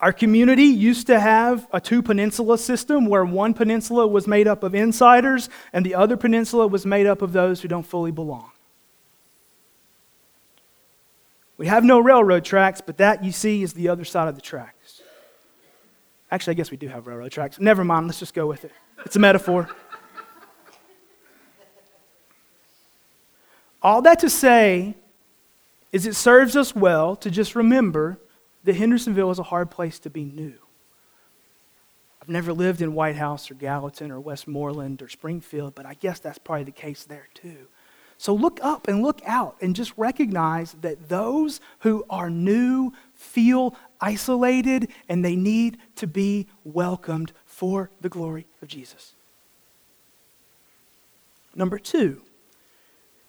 Our 0.00 0.12
community 0.12 0.64
used 0.64 1.08
to 1.08 1.18
have 1.18 1.66
a 1.72 1.80
two 1.80 2.02
peninsula 2.02 2.56
system 2.58 3.06
where 3.06 3.24
one 3.24 3.52
peninsula 3.52 4.06
was 4.06 4.28
made 4.28 4.46
up 4.46 4.62
of 4.62 4.74
insiders 4.74 5.48
and 5.72 5.84
the 5.84 5.96
other 5.96 6.16
peninsula 6.16 6.68
was 6.68 6.86
made 6.86 7.06
up 7.06 7.20
of 7.20 7.32
those 7.32 7.62
who 7.62 7.68
don't 7.68 7.82
fully 7.82 8.12
belong. 8.12 8.52
We 11.56 11.66
have 11.66 11.82
no 11.82 11.98
railroad 11.98 12.44
tracks, 12.44 12.80
but 12.80 12.98
that 12.98 13.24
you 13.24 13.32
see 13.32 13.64
is 13.64 13.72
the 13.72 13.88
other 13.88 14.04
side 14.04 14.28
of 14.28 14.36
the 14.36 14.40
tracks. 14.40 14.77
Actually, 16.30 16.52
I 16.52 16.54
guess 16.54 16.70
we 16.70 16.76
do 16.76 16.88
have 16.88 17.06
railroad 17.06 17.32
tracks. 17.32 17.58
Never 17.58 17.84
mind, 17.84 18.06
let's 18.06 18.18
just 18.18 18.34
go 18.34 18.46
with 18.46 18.64
it. 18.64 18.72
It's 19.04 19.16
a 19.16 19.18
metaphor. 19.18 19.68
All 23.82 24.02
that 24.02 24.18
to 24.20 24.30
say 24.30 24.96
is 25.92 26.06
it 26.06 26.14
serves 26.14 26.56
us 26.56 26.74
well 26.74 27.16
to 27.16 27.30
just 27.30 27.54
remember 27.54 28.18
that 28.64 28.76
Hendersonville 28.76 29.30
is 29.30 29.38
a 29.38 29.44
hard 29.44 29.70
place 29.70 29.98
to 30.00 30.10
be 30.10 30.24
new. 30.24 30.54
I've 32.20 32.28
never 32.28 32.52
lived 32.52 32.82
in 32.82 32.94
White 32.94 33.16
House 33.16 33.50
or 33.50 33.54
Gallatin 33.54 34.10
or 34.10 34.20
Westmoreland 34.20 35.00
or 35.00 35.08
Springfield, 35.08 35.74
but 35.74 35.86
I 35.86 35.94
guess 35.94 36.18
that's 36.18 36.38
probably 36.38 36.64
the 36.64 36.72
case 36.72 37.04
there 37.04 37.28
too. 37.32 37.68
So 38.18 38.34
look 38.34 38.58
up 38.62 38.88
and 38.88 39.00
look 39.00 39.22
out 39.24 39.56
and 39.60 39.76
just 39.76 39.92
recognize 39.96 40.72
that 40.80 41.08
those 41.08 41.60
who 41.80 42.04
are 42.10 42.28
new 42.28 42.92
feel 43.14 43.76
isolated 44.00 44.88
and 45.08 45.24
they 45.24 45.36
need 45.36 45.78
to 45.96 46.08
be 46.08 46.48
welcomed 46.64 47.32
for 47.46 47.90
the 48.00 48.08
glory 48.08 48.46
of 48.60 48.68
Jesus. 48.68 49.14
Number 51.54 51.78
two, 51.78 52.22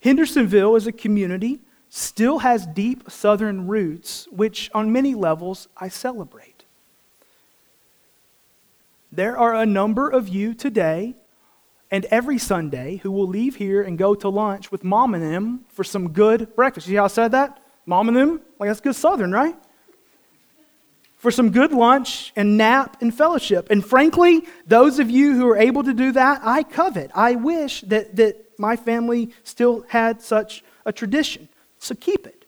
Hendersonville 0.02 0.76
is 0.76 0.88
a 0.88 0.92
community 0.92 1.60
still 1.90 2.40
has 2.40 2.66
deep 2.68 3.10
Southern 3.10 3.68
roots, 3.68 4.28
which 4.32 4.70
on 4.74 4.92
many 4.92 5.16
levels 5.16 5.68
I 5.78 5.90
celebrate. 5.90 6.64
There 9.12 9.38
are 9.38 9.56
a 9.56 9.66
number 9.66 10.08
of 10.08 10.28
you 10.28 10.54
today 10.54 11.16
and 11.92 12.06
every 12.06 12.38
Sunday 12.38 12.98
who 12.98 13.12
will 13.12 13.28
leave 13.28 13.56
here 13.56 13.82
and 13.82 13.98
go 13.98 14.14
to 14.16 14.30
lunch 14.30 14.72
with 14.72 14.84
mom 14.84 15.14
and 15.14 15.24
them 15.24 15.66
for 15.70 15.84
some 15.84 16.12
good 16.12 16.56
breakfast. 16.56 16.88
You 16.88 16.94
see 16.94 16.98
how 16.98 17.06
I 17.06 17.08
said 17.08 17.32
that? 17.32 17.62
Mom 17.86 18.08
and 18.08 18.18
them? 18.18 18.42
Like 18.60 18.70
that's 18.70 18.82
good 18.82 18.96
Southern, 18.96 19.32
right? 19.32 19.56
For 21.18 21.32
some 21.32 21.50
good 21.50 21.74
lunch 21.74 22.32
and 22.36 22.58
nap 22.58 23.02
and 23.02 23.16
fellowship. 23.16 23.70
And 23.70 23.86
frankly, 23.86 24.48
those 24.68 25.00
of 25.00 25.10
you 25.10 25.36
who 25.36 25.48
are 25.50 25.58
able 25.58 25.84
to 25.84 25.94
do 25.94 26.12
that, 26.14 26.42
I 26.44 26.64
covet. 26.64 27.12
I 27.14 27.36
wish 27.36 27.82
that, 27.82 28.16
that 28.16 28.60
my 28.60 28.76
family 28.76 29.32
still 29.44 29.86
had 29.90 30.22
such 30.22 30.64
a 30.86 30.94
tradition. 30.94 31.50
So 31.80 31.96
keep 31.96 32.28
it. 32.28 32.46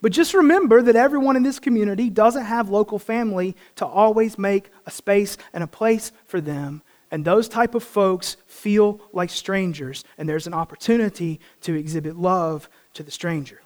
But 0.00 0.12
just 0.12 0.34
remember 0.34 0.82
that 0.82 0.96
everyone 0.96 1.34
in 1.34 1.42
this 1.42 1.58
community 1.58 2.10
doesn't 2.10 2.44
have 2.44 2.68
local 2.68 2.98
family 2.98 3.56
to 3.76 3.86
always 3.86 4.38
make 4.38 4.70
a 4.86 4.90
space 4.90 5.36
and 5.52 5.64
a 5.64 5.66
place 5.66 6.12
for 6.26 6.40
them. 6.40 6.82
And 7.14 7.24
those 7.24 7.48
type 7.48 7.76
of 7.76 7.84
folks 7.84 8.36
feel 8.48 9.00
like 9.12 9.30
strangers, 9.30 10.02
and 10.18 10.28
there's 10.28 10.48
an 10.48 10.52
opportunity 10.52 11.38
to 11.60 11.72
exhibit 11.72 12.16
love 12.16 12.68
to 12.94 13.04
the 13.04 13.12
stranger. 13.12 13.62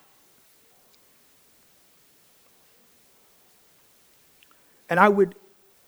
And 4.90 5.00
I 5.00 5.08
would, 5.08 5.34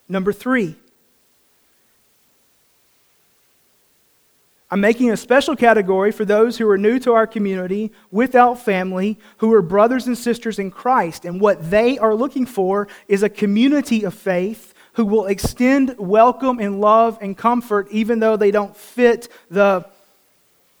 number 0.09 0.33
three, 0.33 0.75
I'm 4.71 4.81
making 4.81 5.11
a 5.11 5.17
special 5.17 5.55
category 5.55 6.11
for 6.11 6.25
those 6.25 6.57
who 6.57 6.67
are 6.67 6.79
new 6.79 6.97
to 7.01 7.13
our 7.13 7.27
community, 7.27 7.91
without 8.09 8.55
family, 8.55 9.19
who 9.37 9.53
are 9.53 9.61
brothers 9.61 10.07
and 10.07 10.17
sisters 10.17 10.57
in 10.57 10.71
Christ. 10.71 11.25
And 11.25 11.39
what 11.39 11.69
they 11.69 11.99
are 11.99 12.15
looking 12.15 12.47
for 12.47 12.87
is 13.07 13.21
a 13.21 13.29
community 13.29 14.03
of 14.03 14.15
faith 14.15 14.73
who 14.93 15.05
will 15.05 15.25
extend 15.25 15.95
welcome 15.97 16.59
and 16.59 16.81
love 16.81 17.17
and 17.21 17.37
comfort 17.37 17.87
even 17.91 18.19
though 18.19 18.35
they 18.35 18.51
don't 18.51 18.75
fit 18.75 19.29
the, 19.49 19.85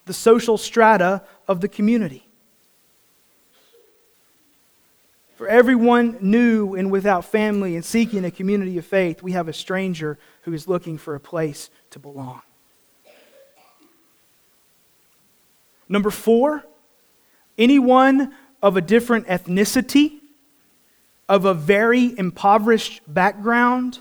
the 0.05 0.13
social 0.13 0.57
strata 0.57 1.21
of 1.47 1.61
the 1.61 1.67
community. 1.67 2.27
For 5.35 5.47
everyone 5.47 6.17
new 6.21 6.75
and 6.75 6.91
without 6.91 7.25
family 7.25 7.75
and 7.75 7.83
seeking 7.83 8.25
a 8.25 8.31
community 8.31 8.77
of 8.77 8.85
faith, 8.85 9.23
we 9.23 9.31
have 9.31 9.47
a 9.47 9.53
stranger 9.53 10.19
who 10.43 10.53
is 10.53 10.67
looking 10.67 10.99
for 10.99 11.15
a 11.15 11.19
place 11.19 11.71
to 11.89 11.99
belong. 11.99 12.41
Number 15.89 16.09
four, 16.09 16.63
anyone 17.57 18.33
of 18.61 18.77
a 18.77 18.81
different 18.81 19.27
ethnicity, 19.27 20.20
of 21.31 21.45
a 21.45 21.53
very 21.53 22.13
impoverished 22.19 23.01
background, 23.07 23.99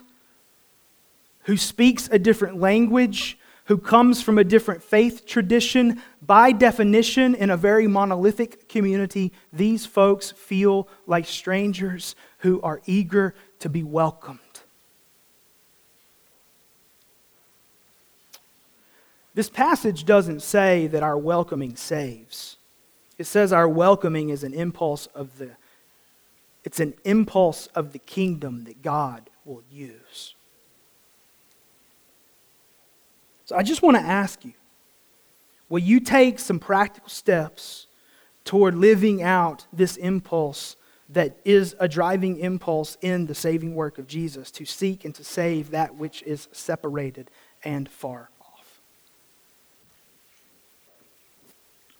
who 1.44 1.56
speaks 1.56 2.08
a 2.10 2.18
different 2.18 2.58
language, 2.58 3.38
who 3.66 3.78
comes 3.78 4.20
from 4.20 4.36
a 4.36 4.42
different 4.42 4.82
faith 4.82 5.24
tradition, 5.26 6.02
by 6.20 6.50
definition, 6.50 7.36
in 7.36 7.48
a 7.48 7.56
very 7.56 7.86
monolithic 7.86 8.68
community, 8.68 9.32
these 9.52 9.86
folks 9.86 10.32
feel 10.32 10.88
like 11.06 11.24
strangers 11.24 12.16
who 12.38 12.60
are 12.62 12.82
eager 12.86 13.32
to 13.60 13.68
be 13.68 13.84
welcomed. 13.84 14.40
This 19.34 19.48
passage 19.48 20.04
doesn't 20.04 20.42
say 20.42 20.88
that 20.88 21.04
our 21.04 21.16
welcoming 21.16 21.76
saves. 21.76 22.56
It 23.18 23.28
says 23.28 23.52
our 23.52 23.68
welcoming 23.68 24.30
is 24.30 24.42
an 24.42 24.52
impulse 24.52 25.06
of 25.14 25.38
the 25.38 25.50
it's 26.64 26.80
an 26.80 26.94
impulse 27.04 27.66
of 27.68 27.92
the 27.92 27.98
kingdom 27.98 28.64
that 28.64 28.82
God 28.82 29.30
will 29.44 29.62
use. 29.70 30.34
So 33.46 33.56
I 33.56 33.62
just 33.62 33.82
want 33.82 33.96
to 33.96 34.02
ask 34.02 34.44
you 34.44 34.52
will 35.68 35.80
you 35.80 36.00
take 36.00 36.38
some 36.38 36.58
practical 36.58 37.08
steps 37.08 37.86
toward 38.44 38.74
living 38.74 39.22
out 39.22 39.66
this 39.72 39.96
impulse 39.96 40.76
that 41.08 41.36
is 41.44 41.74
a 41.80 41.88
driving 41.88 42.38
impulse 42.38 42.96
in 43.00 43.26
the 43.26 43.34
saving 43.34 43.74
work 43.74 43.98
of 43.98 44.06
Jesus 44.06 44.50
to 44.52 44.64
seek 44.64 45.04
and 45.04 45.14
to 45.16 45.24
save 45.24 45.70
that 45.70 45.96
which 45.96 46.22
is 46.22 46.48
separated 46.52 47.30
and 47.64 47.88
far 47.88 48.30
off? 48.40 48.80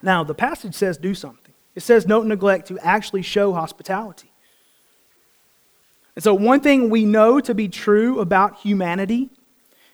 Now, 0.03 0.23
the 0.23 0.35
passage 0.35 0.75
says 0.75 0.97
do 0.97 1.15
something. 1.15 1.55
It 1.75 1.83
says 1.83 2.05
don't 2.05 2.29
neglect 2.29 2.69
to 2.69 2.79
actually 2.79 3.23
show 3.23 3.53
hospitality. 3.53 4.30
And 6.17 6.23
so, 6.23 6.35
one 6.35 6.61
thing 6.61 6.91
we 6.91 7.05
know 7.05 7.41
to 7.41 7.55
be 7.55 7.69
true 7.69 8.21
about 8.21 8.59
humanity 8.59 9.31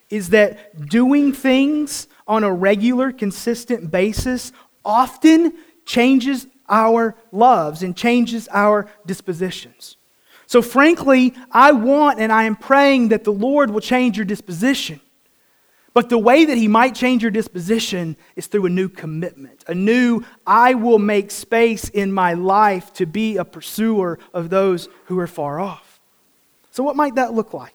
is 0.09 0.31
that 0.31 0.88
doing 0.88 1.33
things 1.33 2.09
on 2.26 2.44
a 2.44 2.52
regular, 2.52 3.12
consistent 3.12 3.90
basis 3.90 4.52
often 4.85 5.52
changes 5.85 6.46
our 6.68 7.16
loves 7.33 7.83
and 7.83 7.96
changes 7.96 8.48
our 8.52 8.88
dispositions. 9.05 9.96
So, 10.46 10.62
frankly, 10.62 11.35
I 11.50 11.72
want 11.72 12.20
and 12.20 12.33
I 12.33 12.44
am 12.44 12.57
praying 12.57 13.09
that 13.09 13.24
the 13.24 13.33
Lord 13.33 13.70
will 13.70 13.81
change 13.81 14.16
your 14.16 14.26
disposition. 14.26 15.00
But 15.92 16.11
the 16.11 16.18
way 16.18 16.44
that 16.44 16.59
he 16.59 16.68
might 16.68 16.94
change 16.94 17.22
your 17.22 17.31
disposition 17.31 18.16
is 18.37 18.46
through 18.48 18.66
a 18.66 18.70
new 18.70 18.88
commitment, 18.88 19.64
a 19.66 19.74
new, 19.74 20.24
I 20.46 20.74
will 20.74 20.98
make 20.98 21.31
space 21.31 21.88
in 21.88 22.12
my 22.12 22.35
life 22.35 22.92
to 22.94 23.07
be 23.07 23.38
a 23.38 23.46
pursuer 23.46 24.18
of 24.35 24.50
those 24.50 24.90
who 25.07 25.18
are 25.18 25.26
far 25.26 25.59
off. 25.59 25.86
So, 26.77 26.83
what 26.83 26.95
might 26.95 27.15
that 27.15 27.33
look 27.33 27.55
like? 27.55 27.75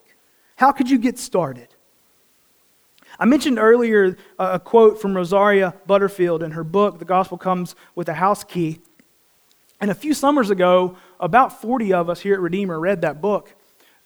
How 0.58 0.72
could 0.72 0.88
you 0.88 1.00
get 1.00 1.18
started? 1.18 1.70
I 3.18 3.26
mentioned 3.26 3.58
earlier 3.58 4.16
a 4.38 4.60
quote 4.60 5.02
from 5.02 5.16
Rosaria 5.16 5.74
Butterfield 5.88 6.44
in 6.44 6.52
her 6.52 6.64
book, 6.64 7.00
The 7.00 7.06
Gospel 7.06 7.40
Comes 7.40 7.76
with 7.96 8.10
a 8.10 8.14
House 8.14 8.44
Key. 8.44 8.80
And 9.80 9.90
a 9.90 9.96
few 9.96 10.14
summers 10.14 10.52
ago, 10.52 10.98
about 11.20 11.62
40 11.62 11.94
of 11.94 12.12
us 12.12 12.20
here 12.20 12.36
at 12.36 12.42
Redeemer 12.42 12.80
read 12.80 13.02
that 13.02 13.22
book. 13.22 13.56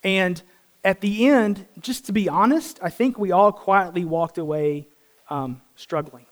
And 0.02 0.42
at 0.82 1.02
the 1.02 1.28
end, 1.28 1.66
just 1.82 2.06
to 2.06 2.14
be 2.14 2.30
honest, 2.30 2.80
I 2.82 2.90
think 2.90 3.20
we 3.20 3.34
all 3.34 3.52
quietly 3.52 4.06
walked 4.06 4.38
away 4.38 4.88
um, 5.30 5.62
struggling 5.76 6.26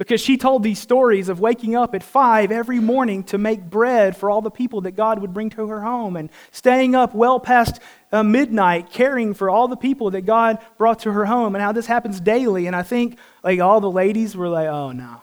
because 0.00 0.22
she 0.22 0.38
told 0.38 0.62
these 0.62 0.78
stories 0.78 1.28
of 1.28 1.40
waking 1.40 1.76
up 1.76 1.94
at 1.94 2.02
five 2.02 2.50
every 2.50 2.80
morning 2.80 3.22
to 3.22 3.36
make 3.36 3.68
bread 3.68 4.16
for 4.16 4.30
all 4.30 4.40
the 4.40 4.50
people 4.50 4.80
that 4.80 4.92
God 4.92 5.18
would 5.18 5.34
bring 5.34 5.50
to 5.50 5.68
her 5.68 5.82
home 5.82 6.16
and 6.16 6.30
staying 6.52 6.94
up 6.94 7.14
well 7.14 7.38
past 7.38 7.80
uh, 8.10 8.22
midnight 8.22 8.88
caring 8.90 9.34
for 9.34 9.50
all 9.50 9.68
the 9.68 9.76
people 9.76 10.12
that 10.12 10.22
God 10.22 10.56
brought 10.78 11.00
to 11.00 11.12
her 11.12 11.26
home 11.26 11.54
and 11.54 11.60
how 11.62 11.72
this 11.72 11.84
happens 11.84 12.18
daily. 12.18 12.66
And 12.66 12.74
I 12.74 12.82
think 12.82 13.18
like 13.44 13.60
all 13.60 13.82
the 13.82 13.90
ladies 13.90 14.34
were 14.34 14.48
like, 14.48 14.68
oh 14.68 14.92
no. 14.92 15.20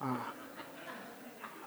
Uh. 0.00 0.16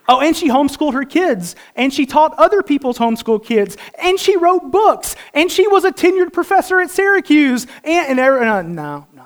Oh, 0.08 0.20
and 0.20 0.34
she 0.34 0.48
homeschooled 0.48 0.94
her 0.94 1.04
kids, 1.04 1.54
and 1.76 1.92
she 1.92 2.06
taught 2.06 2.34
other 2.38 2.62
people's 2.62 2.98
homeschool 2.98 3.44
kids, 3.44 3.76
and 4.02 4.18
she 4.18 4.38
wrote 4.38 4.72
books, 4.72 5.14
and 5.34 5.52
she 5.52 5.68
was 5.68 5.84
a 5.84 5.92
tenured 5.92 6.32
professor 6.32 6.80
at 6.80 6.90
Syracuse, 6.90 7.66
and, 7.84 8.18
and 8.18 8.20
uh, 8.20 8.62
no, 8.62 9.06
no, 9.12 9.17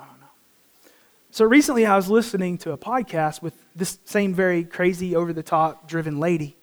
so 1.33 1.45
recently 1.45 1.83
I 1.87 1.95
was 1.95 2.11
listening 2.11 2.59
to 2.59 2.73
a 2.73 2.77
podcast 2.77 3.41
with 3.41 3.55
this 3.75 3.97
same 4.05 4.35
very 4.35 4.63
crazy, 4.63 5.15
over 5.15 5.33
the 5.33 5.41
top 5.41 5.87
driven 5.87 6.19
lady. 6.19 6.55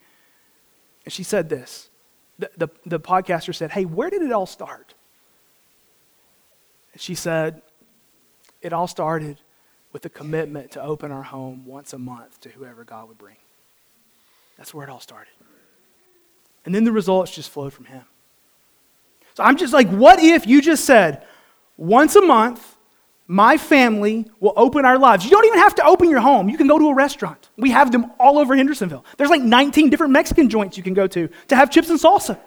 And 1.05 1.13
she 1.13 1.25
said 1.25 1.49
this. 1.49 1.91
The, 2.39 2.53
the, 2.57 2.69
the, 2.87 3.01
podcaster 3.01 3.53
said, 3.53 3.73
Hey, 3.73 3.85
where 3.85 4.11
did 4.11 4.23
it 4.23 4.31
all 4.31 4.47
start? 4.47 4.95
And 6.93 7.03
she 7.03 7.17
said, 7.17 7.63
It 8.63 8.73
all 8.73 8.87
started 8.87 9.41
with 9.93 10.05
a 10.05 10.09
commitment 10.09 10.71
to 10.71 10.83
open 10.83 11.11
our 11.11 11.25
home 11.25 11.67
once 11.67 11.93
a 11.93 11.99
month 11.99 12.41
to 12.43 12.49
whoever 12.51 12.85
God 12.85 13.09
would 13.09 13.19
bring. 13.19 13.39
That's 14.57 14.73
where 14.73 14.87
it 14.87 14.91
all 14.91 15.01
started. 15.01 15.33
And 16.65 16.73
then 16.73 16.85
the 16.85 16.93
results 16.93 17.35
just 17.35 17.51
flowed 17.51 17.73
from 17.73 17.87
him. 17.87 18.05
So 19.35 19.43
I'm 19.43 19.57
just 19.57 19.73
like, 19.73 19.89
what 19.89 20.21
if 20.21 20.47
you 20.47 20.63
just 20.63 20.85
said, 20.85 21.27
once 21.77 22.15
a 22.15 22.23
month, 22.23 22.77
my 23.31 23.57
family 23.57 24.29
will 24.41 24.53
open 24.57 24.85
our 24.85 24.99
lives. 24.99 25.25
You 25.25 25.31
don't 25.31 25.45
even 25.45 25.61
have 25.61 25.77
to 25.77 25.85
open 25.85 26.11
your 26.11 26.19
home. 26.19 26.49
You 26.49 26.57
can 26.57 26.67
go 26.67 26.81
to 26.81 26.89
a 26.89 26.95
restaurant. 26.95 27.49
We 27.57 27.71
have 27.71 27.93
them 27.93 28.11
all 28.19 28.41
over 28.41 28.57
Hendersonville. 28.57 29.05
There's 29.19 29.31
like 29.31 29.41
19 29.41 29.89
different 29.89 30.13
Mexican 30.13 30.49
joints 30.49 30.77
you 30.77 30.83
can 30.83 30.95
go 30.95 31.07
to 31.07 31.29
to 31.47 31.55
have 31.55 31.71
chips 31.71 31.91
and 31.91 32.01
salsa. 32.01 32.41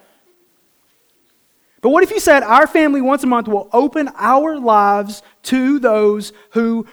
But 1.80 1.92
what 1.92 2.04
if 2.04 2.12
you 2.12 2.20
said 2.20 2.44
our 2.44 2.68
family 2.68 3.00
once 3.00 3.24
a 3.24 3.28
month 3.28 3.48
will 3.48 3.70
open 3.72 4.10
our 4.16 4.60
lives 4.60 5.24
to 5.44 5.80
those 5.80 6.34
who 6.50 6.86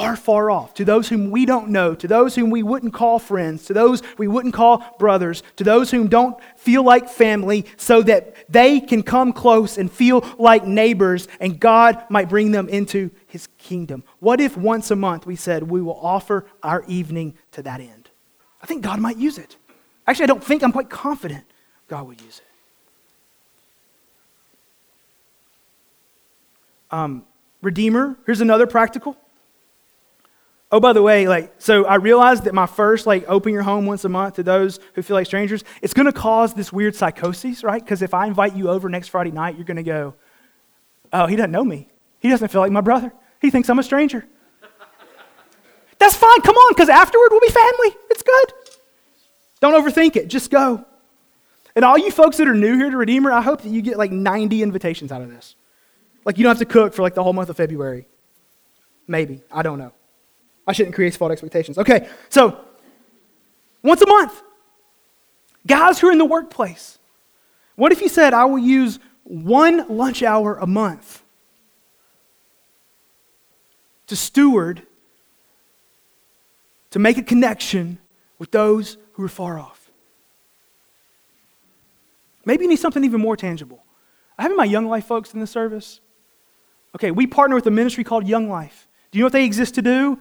are 0.00 0.16
far 0.16 0.50
off, 0.50 0.74
to 0.74 0.84
those 0.84 1.08
whom 1.08 1.30
we 1.30 1.44
don't 1.46 1.68
know, 1.68 1.94
to 1.94 2.08
those 2.08 2.34
whom 2.34 2.50
we 2.50 2.62
wouldn't 2.62 2.94
call 2.94 3.18
friends, 3.18 3.64
to 3.66 3.72
those 3.72 4.02
we 4.18 4.26
wouldn't 4.26 4.54
call 4.54 4.82
brothers, 4.98 5.42
to 5.56 5.64
those 5.64 5.90
whom 5.90 6.08
don't 6.08 6.36
feel 6.56 6.82
like 6.82 7.08
family, 7.08 7.66
so 7.76 8.02
that 8.02 8.34
they 8.48 8.80
can 8.80 9.02
come 9.02 9.32
close 9.32 9.78
and 9.78 9.90
feel 9.90 10.24
like 10.38 10.66
neighbors, 10.66 11.28
and 11.40 11.60
God 11.60 12.02
might 12.08 12.28
bring 12.28 12.50
them 12.50 12.68
into 12.68 13.10
his 13.26 13.48
kingdom. 13.58 14.02
What 14.18 14.40
if 14.40 14.56
once 14.56 14.90
a 14.90 14.96
month 14.96 15.26
we 15.26 15.36
said 15.36 15.64
we 15.64 15.82
will 15.82 15.98
offer 16.00 16.46
our 16.62 16.84
evening 16.88 17.34
to 17.52 17.62
that 17.62 17.80
end? 17.80 18.10
I 18.62 18.66
think 18.66 18.82
God 18.82 19.00
might 19.00 19.16
use 19.16 19.38
it. 19.38 19.56
Actually, 20.06 20.24
I 20.24 20.26
don't 20.26 20.44
think, 20.44 20.62
I'm 20.62 20.72
quite 20.72 20.90
confident 20.90 21.44
God 21.88 22.06
would 22.06 22.20
use 22.20 22.38
it. 22.40 22.44
Um, 26.90 27.24
Redeemer, 27.62 28.16
here's 28.26 28.40
another 28.40 28.66
practical. 28.66 29.16
Oh, 30.72 30.78
by 30.78 30.92
the 30.92 31.02
way, 31.02 31.26
like, 31.26 31.52
so 31.58 31.84
I 31.84 31.96
realized 31.96 32.44
that 32.44 32.54
my 32.54 32.66
first, 32.66 33.04
like, 33.04 33.24
open 33.26 33.52
your 33.52 33.62
home 33.62 33.86
once 33.86 34.04
a 34.04 34.08
month 34.08 34.34
to 34.34 34.44
those 34.44 34.78
who 34.94 35.02
feel 35.02 35.16
like 35.16 35.26
strangers, 35.26 35.64
it's 35.82 35.92
going 35.92 36.06
to 36.06 36.12
cause 36.12 36.54
this 36.54 36.72
weird 36.72 36.94
psychosis, 36.94 37.64
right? 37.64 37.82
Because 37.82 38.02
if 38.02 38.14
I 38.14 38.26
invite 38.26 38.54
you 38.54 38.68
over 38.68 38.88
next 38.88 39.08
Friday 39.08 39.32
night, 39.32 39.56
you're 39.56 39.64
going 39.64 39.78
to 39.78 39.82
go, 39.82 40.14
oh, 41.12 41.26
he 41.26 41.34
doesn't 41.34 41.50
know 41.50 41.64
me. 41.64 41.88
He 42.20 42.28
doesn't 42.28 42.48
feel 42.48 42.60
like 42.60 42.70
my 42.70 42.82
brother. 42.82 43.12
He 43.40 43.50
thinks 43.50 43.68
I'm 43.68 43.80
a 43.80 43.82
stranger. 43.82 44.24
That's 45.98 46.14
fine. 46.14 46.40
Come 46.42 46.54
on, 46.54 46.72
because 46.72 46.88
afterward 46.88 47.28
we'll 47.30 47.40
be 47.40 47.48
family. 47.48 47.96
It's 48.08 48.22
good. 48.22 48.52
Don't 49.60 49.74
overthink 49.74 50.14
it. 50.16 50.28
Just 50.28 50.50
go. 50.50 50.84
And 51.74 51.84
all 51.84 51.98
you 51.98 52.12
folks 52.12 52.36
that 52.36 52.46
are 52.46 52.54
new 52.54 52.76
here 52.76 52.90
to 52.90 52.96
Redeemer, 52.96 53.32
I 53.32 53.42
hope 53.42 53.62
that 53.62 53.70
you 53.70 53.82
get 53.82 53.98
like 53.98 54.12
90 54.12 54.62
invitations 54.62 55.10
out 55.10 55.20
of 55.20 55.30
this. 55.30 55.56
Like, 56.24 56.38
you 56.38 56.44
don't 56.44 56.50
have 56.50 56.58
to 56.58 56.72
cook 56.72 56.94
for 56.94 57.02
like 57.02 57.14
the 57.14 57.22
whole 57.22 57.32
month 57.32 57.48
of 57.48 57.56
February. 57.56 58.06
Maybe. 59.08 59.42
I 59.50 59.62
don't 59.62 59.78
know. 59.78 59.92
I 60.70 60.72
shouldn't 60.72 60.94
create 60.94 61.16
false 61.16 61.32
expectations. 61.32 61.78
Okay, 61.78 62.08
so 62.28 62.64
once 63.82 64.00
a 64.02 64.06
month, 64.06 64.40
guys 65.66 65.98
who 65.98 66.08
are 66.08 66.12
in 66.12 66.18
the 66.18 66.24
workplace, 66.24 66.98
what 67.74 67.90
if 67.90 68.00
you 68.00 68.08
said, 68.08 68.32
I 68.32 68.44
will 68.44 68.58
use 68.58 69.00
one 69.24 69.84
lunch 69.88 70.22
hour 70.22 70.56
a 70.56 70.66
month 70.66 71.22
to 74.06 74.14
steward, 74.14 74.82
to 76.90 77.00
make 77.00 77.18
a 77.18 77.22
connection 77.22 77.98
with 78.38 78.52
those 78.52 78.96
who 79.14 79.24
are 79.24 79.28
far 79.28 79.58
off? 79.58 79.90
Maybe 82.44 82.62
you 82.62 82.70
need 82.70 82.78
something 82.78 83.02
even 83.02 83.20
more 83.20 83.36
tangible. 83.36 83.82
I 84.38 84.42
have 84.42 84.54
my 84.54 84.64
Young 84.64 84.86
Life 84.86 85.06
folks 85.06 85.34
in 85.34 85.40
the 85.40 85.48
service. 85.48 86.00
Okay, 86.94 87.10
we 87.10 87.26
partner 87.26 87.56
with 87.56 87.66
a 87.66 87.72
ministry 87.72 88.04
called 88.04 88.28
Young 88.28 88.48
Life. 88.48 88.86
Do 89.10 89.18
you 89.18 89.22
know 89.22 89.26
what 89.26 89.32
they 89.32 89.44
exist 89.44 89.74
to 89.74 89.82
do? 89.82 90.18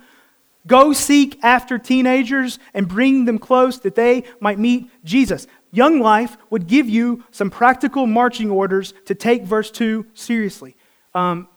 Go 0.67 0.93
seek 0.93 1.39
after 1.43 1.77
teenagers 1.77 2.59
and 2.73 2.87
bring 2.87 3.25
them 3.25 3.39
close 3.39 3.79
that 3.79 3.95
they 3.95 4.23
might 4.39 4.59
meet 4.59 4.89
Jesus. 5.03 5.47
Young 5.71 5.99
Life 5.99 6.37
would 6.49 6.67
give 6.67 6.89
you 6.89 7.23
some 7.31 7.49
practical 7.49 8.07
marching 8.07 8.51
orders 8.51 8.93
to 9.05 9.15
take 9.15 9.43
verse 9.43 9.71
2 9.71 10.05
seriously. 10.13 10.75
Um, 11.13 11.47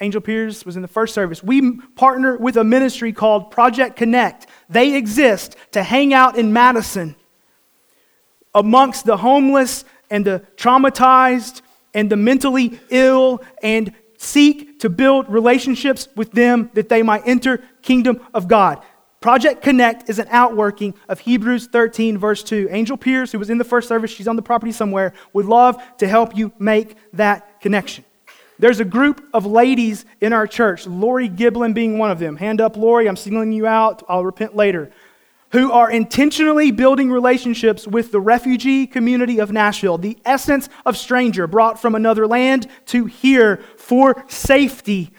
Angel 0.00 0.20
Pierce 0.20 0.64
was 0.64 0.76
in 0.76 0.82
the 0.82 0.88
first 0.88 1.14
service. 1.14 1.42
We 1.42 1.78
partner 1.96 2.36
with 2.36 2.56
a 2.56 2.64
ministry 2.64 3.12
called 3.12 3.50
Project 3.50 3.96
Connect. 3.96 4.46
They 4.68 4.94
exist 4.94 5.56
to 5.72 5.82
hang 5.82 6.12
out 6.12 6.36
in 6.36 6.52
Madison 6.52 7.16
amongst 8.54 9.04
the 9.04 9.16
homeless 9.16 9.84
and 10.10 10.24
the 10.24 10.44
traumatized 10.56 11.62
and 11.94 12.10
the 12.10 12.16
mentally 12.16 12.78
ill 12.90 13.42
and 13.62 13.92
seek 14.18 14.80
to 14.80 14.88
build 14.88 15.28
relationships 15.28 16.08
with 16.16 16.32
them 16.32 16.70
that 16.74 16.88
they 16.88 17.02
might 17.02 17.22
enter 17.26 17.62
kingdom 17.82 18.20
of 18.34 18.48
God. 18.48 18.82
Project 19.20 19.62
Connect 19.62 20.08
is 20.08 20.18
an 20.18 20.28
outworking 20.30 20.94
of 21.08 21.20
Hebrews 21.20 21.68
13, 21.68 22.18
verse 22.18 22.42
2. 22.42 22.68
Angel 22.70 22.96
Pierce, 22.96 23.32
who 23.32 23.38
was 23.38 23.50
in 23.50 23.58
the 23.58 23.64
first 23.64 23.88
service, 23.88 24.10
she's 24.10 24.28
on 24.28 24.36
the 24.36 24.42
property 24.42 24.72
somewhere, 24.72 25.14
would 25.32 25.46
love 25.46 25.82
to 25.98 26.06
help 26.06 26.36
you 26.36 26.52
make 26.58 26.96
that 27.14 27.60
connection. 27.60 28.04
There's 28.58 28.80
a 28.80 28.84
group 28.84 29.26
of 29.34 29.44
ladies 29.44 30.04
in 30.20 30.32
our 30.32 30.46
church, 30.46 30.86
Lori 30.86 31.28
Giblin 31.28 31.74
being 31.74 31.98
one 31.98 32.10
of 32.10 32.18
them. 32.18 32.36
Hand 32.36 32.60
up, 32.60 32.76
Lori, 32.76 33.08
I'm 33.08 33.16
singling 33.16 33.52
you 33.52 33.66
out. 33.66 34.02
I'll 34.08 34.24
repent 34.24 34.56
later 34.56 34.92
who 35.52 35.70
are 35.72 35.90
intentionally 35.90 36.70
building 36.70 37.10
relationships 37.10 37.86
with 37.86 38.12
the 38.12 38.20
refugee 38.20 38.86
community 38.86 39.38
of 39.38 39.52
Nashville, 39.52 39.98
the 39.98 40.18
essence 40.24 40.68
of 40.84 40.96
stranger 40.96 41.46
brought 41.46 41.80
from 41.80 41.94
another 41.94 42.26
land 42.26 42.66
to 42.86 43.06
here 43.06 43.58
for 43.76 44.24
safety. 44.28 45.12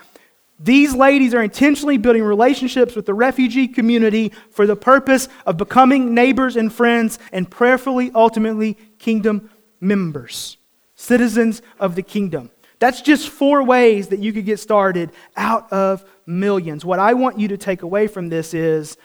These 0.60 0.96
ladies 0.96 1.34
are 1.34 1.44
intentionally 1.44 1.98
building 1.98 2.24
relationships 2.24 2.96
with 2.96 3.06
the 3.06 3.13
refugee 3.13 3.68
community 3.68 4.32
for 4.50 4.66
the 4.66 4.76
purpose 4.76 5.30
of 5.46 5.56
becoming 5.58 6.13
neighbors 6.13 6.56
and 6.56 6.74
friends 6.74 7.20
and 7.32 7.50
prayerfully, 7.50 8.12
ultimately, 8.16 8.78
kingdom 8.98 9.51
members, 9.80 10.58
citizens 10.95 11.62
of 11.80 11.95
the 11.95 12.01
kingdom. 12.01 12.49
That's 12.80 13.01
just 13.01 13.30
four 13.30 13.64
ways 13.64 14.10
that 14.10 14.20
you 14.20 14.34
could 14.34 14.45
get 14.45 14.60
started 14.60 15.12
out 15.36 15.72
of 15.72 16.06
millions. 16.26 16.86
What 16.86 16.99
I 16.99 17.14
want 17.14 17.39
you 17.39 17.47
to 17.49 17.58
take 17.58 17.82
away 17.82 18.08
from 18.08 18.30
this 18.30 18.54
is 18.54 18.97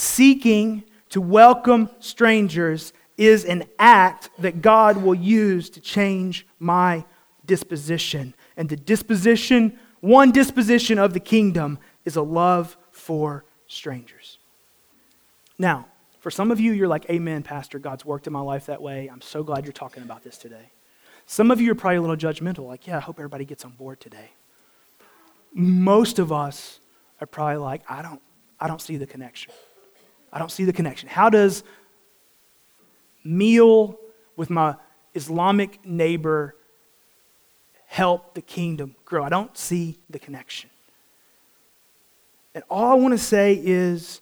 seeking 0.00 0.84
to 1.10 1.20
welcome 1.20 1.90
strangers 1.98 2.92
is 3.16 3.44
an 3.44 3.64
act 3.78 4.30
that 4.38 4.62
God 4.62 4.96
will 4.96 5.14
use 5.14 5.68
to 5.70 5.80
change 5.80 6.46
my 6.58 7.04
disposition. 7.44 8.34
And 8.56 8.68
the 8.68 8.76
disposition, 8.76 9.78
one 10.00 10.30
disposition 10.30 10.98
of 10.98 11.12
the 11.12 11.20
kingdom, 11.20 11.78
is 12.04 12.16
a 12.16 12.22
love 12.22 12.76
for 12.92 13.44
strangers. 13.66 14.38
Now, 15.58 15.86
for 16.20 16.30
some 16.30 16.50
of 16.50 16.60
you, 16.60 16.72
you're 16.72 16.88
like, 16.88 17.08
Amen, 17.10 17.42
Pastor. 17.42 17.78
God's 17.78 18.04
worked 18.04 18.26
in 18.26 18.32
my 18.32 18.40
life 18.40 18.66
that 18.66 18.80
way. 18.80 19.08
I'm 19.08 19.20
so 19.20 19.42
glad 19.42 19.64
you're 19.64 19.72
talking 19.72 20.02
about 20.02 20.22
this 20.22 20.38
today. 20.38 20.70
Some 21.26 21.50
of 21.50 21.60
you 21.60 21.72
are 21.72 21.74
probably 21.74 21.96
a 21.96 22.00
little 22.00 22.16
judgmental, 22.16 22.66
like, 22.66 22.86
yeah, 22.86 22.96
I 22.96 23.00
hope 23.00 23.18
everybody 23.18 23.44
gets 23.44 23.64
on 23.64 23.72
board 23.72 24.00
today. 24.00 24.30
most 25.52 26.18
of 26.18 26.32
us 26.32 26.80
are 27.20 27.26
probably 27.26 27.56
like, 27.58 27.82
I 27.88 28.02
don't, 28.02 28.22
I 28.58 28.66
don't 28.66 28.80
see 28.80 28.96
the 28.96 29.06
connection. 29.06 29.52
I 30.32 30.38
don't 30.38 30.50
see 30.50 30.64
the 30.64 30.72
connection. 30.72 31.08
How 31.08 31.30
does 31.30 31.64
meal 33.24 33.98
with 34.36 34.50
my 34.50 34.76
Islamic 35.14 35.84
neighbor 35.84 36.54
help 37.86 38.34
the 38.34 38.42
kingdom 38.42 38.94
grow? 39.04 39.24
I 39.24 39.28
don't 39.28 39.56
see 39.56 39.98
the 40.08 40.18
connection. 40.18 40.70
And 42.54 42.64
all 42.68 42.92
I 42.92 42.94
want 42.94 43.12
to 43.12 43.18
say 43.18 43.60
is 43.62 44.20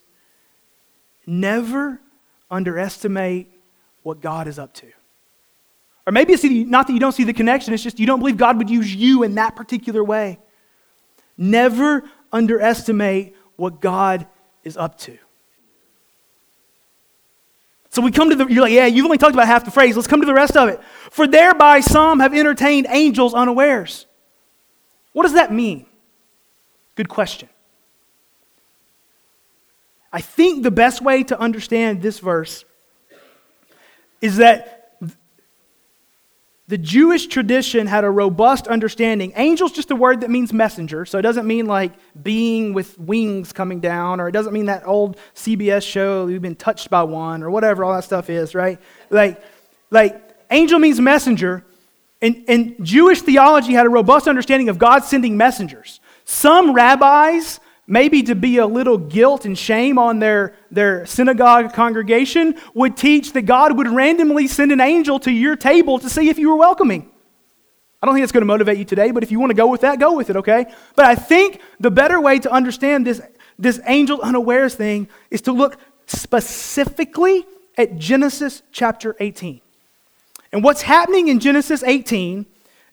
never 1.26 2.00
underestimate 2.50 3.50
what 4.02 4.20
God 4.20 4.48
is 4.48 4.59
up 4.59 4.72
to. 4.74 4.86
Or 6.06 6.12
maybe 6.12 6.32
it's 6.32 6.42
not 6.42 6.86
that 6.86 6.94
you 6.94 7.00
don't 7.00 7.12
see 7.12 7.24
the 7.24 7.34
connection, 7.34 7.74
it's 7.74 7.82
just 7.82 8.00
you 8.00 8.06
don't 8.06 8.18
believe 8.18 8.38
God 8.38 8.56
would 8.56 8.70
use 8.70 8.94
you 8.94 9.22
in 9.22 9.34
that 9.34 9.56
particular 9.56 10.02
way. 10.02 10.38
Never 11.36 12.04
underestimate 12.32 13.36
what 13.56 13.80
God 13.80 14.26
is 14.64 14.76
up 14.76 14.98
to. 15.00 15.18
So 17.99 18.03
we 18.03 18.12
come 18.12 18.30
to 18.30 18.36
the, 18.36 18.46
you're 18.46 18.62
like, 18.62 18.72
yeah, 18.72 18.86
you've 18.86 19.07
only 19.07 19.18
talked 19.18 19.34
about 19.34 19.49
half 19.49 19.64
the 19.64 19.72
phrase. 19.72 19.96
Let's 19.96 20.07
come 20.07 20.20
to 20.20 20.26
the 20.26 20.32
rest 20.32 20.57
of 20.57 20.68
it. 20.68 20.80
For 21.11 21.26
thereby 21.26 21.80
some 21.80 22.20
have 22.20 22.32
entertained 22.32 22.86
angels 22.88 23.34
unawares. 23.34 24.07
What 25.14 25.24
does 25.24 25.32
that 25.32 25.53
mean? 25.53 25.84
Good 26.94 27.09
question. 27.09 27.49
I 30.12 30.20
think 30.20 30.62
the 30.62 30.70
best 30.70 31.03
way 31.03 31.24
to 31.24 31.40
understand 31.40 32.01
this 32.01 32.20
verse 32.20 32.64
is 34.20 34.36
that 34.36 34.78
the 36.68 36.76
Jewish 36.76 37.26
tradition 37.28 37.86
had 37.86 38.04
a 38.04 38.10
robust 38.10 38.68
understanding. 38.68 39.32
Angel's 39.32 39.72
just 39.72 39.90
a 39.90 39.96
word 39.96 40.20
that 40.20 40.28
means 40.28 40.52
messenger, 40.52 41.06
so 41.06 41.18
it 41.18 41.22
doesn't 41.22 41.46
mean 41.46 41.64
like 41.64 41.92
being 42.22 42.74
with 42.74 42.98
wings 42.98 43.52
coming 43.54 43.80
down, 43.80 44.20
or 44.20 44.28
it 44.28 44.32
doesn't 44.32 44.52
mean 44.52 44.66
that 44.66 44.86
old 44.86 45.16
CBS 45.34 45.82
show 45.82 46.26
you've 46.26 46.42
been 46.42 46.54
touched 46.54 46.90
by 46.90 47.02
one, 47.02 47.42
or 47.42 47.50
whatever 47.50 47.84
all 47.84 47.94
that 47.94 48.04
stuff 48.04 48.28
is, 48.28 48.54
right? 48.54 48.78
Like, 49.08 49.42
like 49.90 50.22
angel 50.50 50.78
means 50.78 51.00
messenger, 51.00 51.64
and, 52.20 52.44
and 52.48 52.76
Jewish 52.84 53.22
theology 53.22 53.72
had 53.72 53.86
a 53.86 53.90
robust 53.90 54.28
understanding 54.28 54.68
of 54.68 54.78
God 54.78 55.04
sending 55.04 55.38
messengers. 55.38 56.00
Some 56.26 56.74
rabbis 56.74 57.60
maybe 57.89 58.22
to 58.22 58.34
be 58.34 58.59
a 58.59 58.66
little 58.66 58.99
guilt 58.99 59.47
and 59.47 59.59
shame 59.59 59.99
on 59.99 60.18
their, 60.18 60.55
their 60.70 61.07
synagogue 61.07 61.72
congregation, 61.72 62.55
would 62.74 62.97
teach 62.97 63.32
that 63.32 63.43
God 63.43 63.76
would 63.76 63.89
randomly 63.89 64.47
send 64.47 64.70
an 64.70 64.80
angel 64.80 65.18
to 65.20 65.32
your 65.32 65.57
table 65.57 65.99
to 65.99 66.09
see 66.09 66.28
if 66.28 66.39
you 66.39 66.51
were 66.51 66.57
welcoming. 66.57 67.11
I 68.01 68.07
don't 68.07 68.14
think 68.14 68.22
it's 68.22 68.32
going 68.32 68.43
to 68.43 68.47
motivate 68.47 68.78
you 68.78 68.84
today, 68.84 69.11
but 69.11 69.22
if 69.22 69.32
you 69.32 69.41
want 69.41 69.51
to 69.51 69.57
go 69.57 69.66
with 69.66 69.80
that, 69.80 69.99
go 69.99 70.14
with 70.14 70.30
it, 70.30 70.36
okay? 70.36 70.66
But 70.95 71.07
I 71.07 71.16
think 71.16 71.61
the 71.80 71.91
better 71.91 72.20
way 72.20 72.39
to 72.39 72.53
understand 72.53 73.07
this, 73.07 73.20
this 73.59 73.80
angel 73.86 74.20
unawares 74.20 74.74
thing 74.74 75.09
is 75.30 75.41
to 75.43 75.53
look 75.53 75.78
specifically 76.07 77.45
at 77.76 77.99
Genesis 77.99 78.62
chapter 78.70 79.16
18. 79.18 79.61
And 80.53 80.62
what's 80.62 80.82
happening 80.82 81.28
in 81.28 81.41
Genesis 81.41 81.82
18 81.82 82.47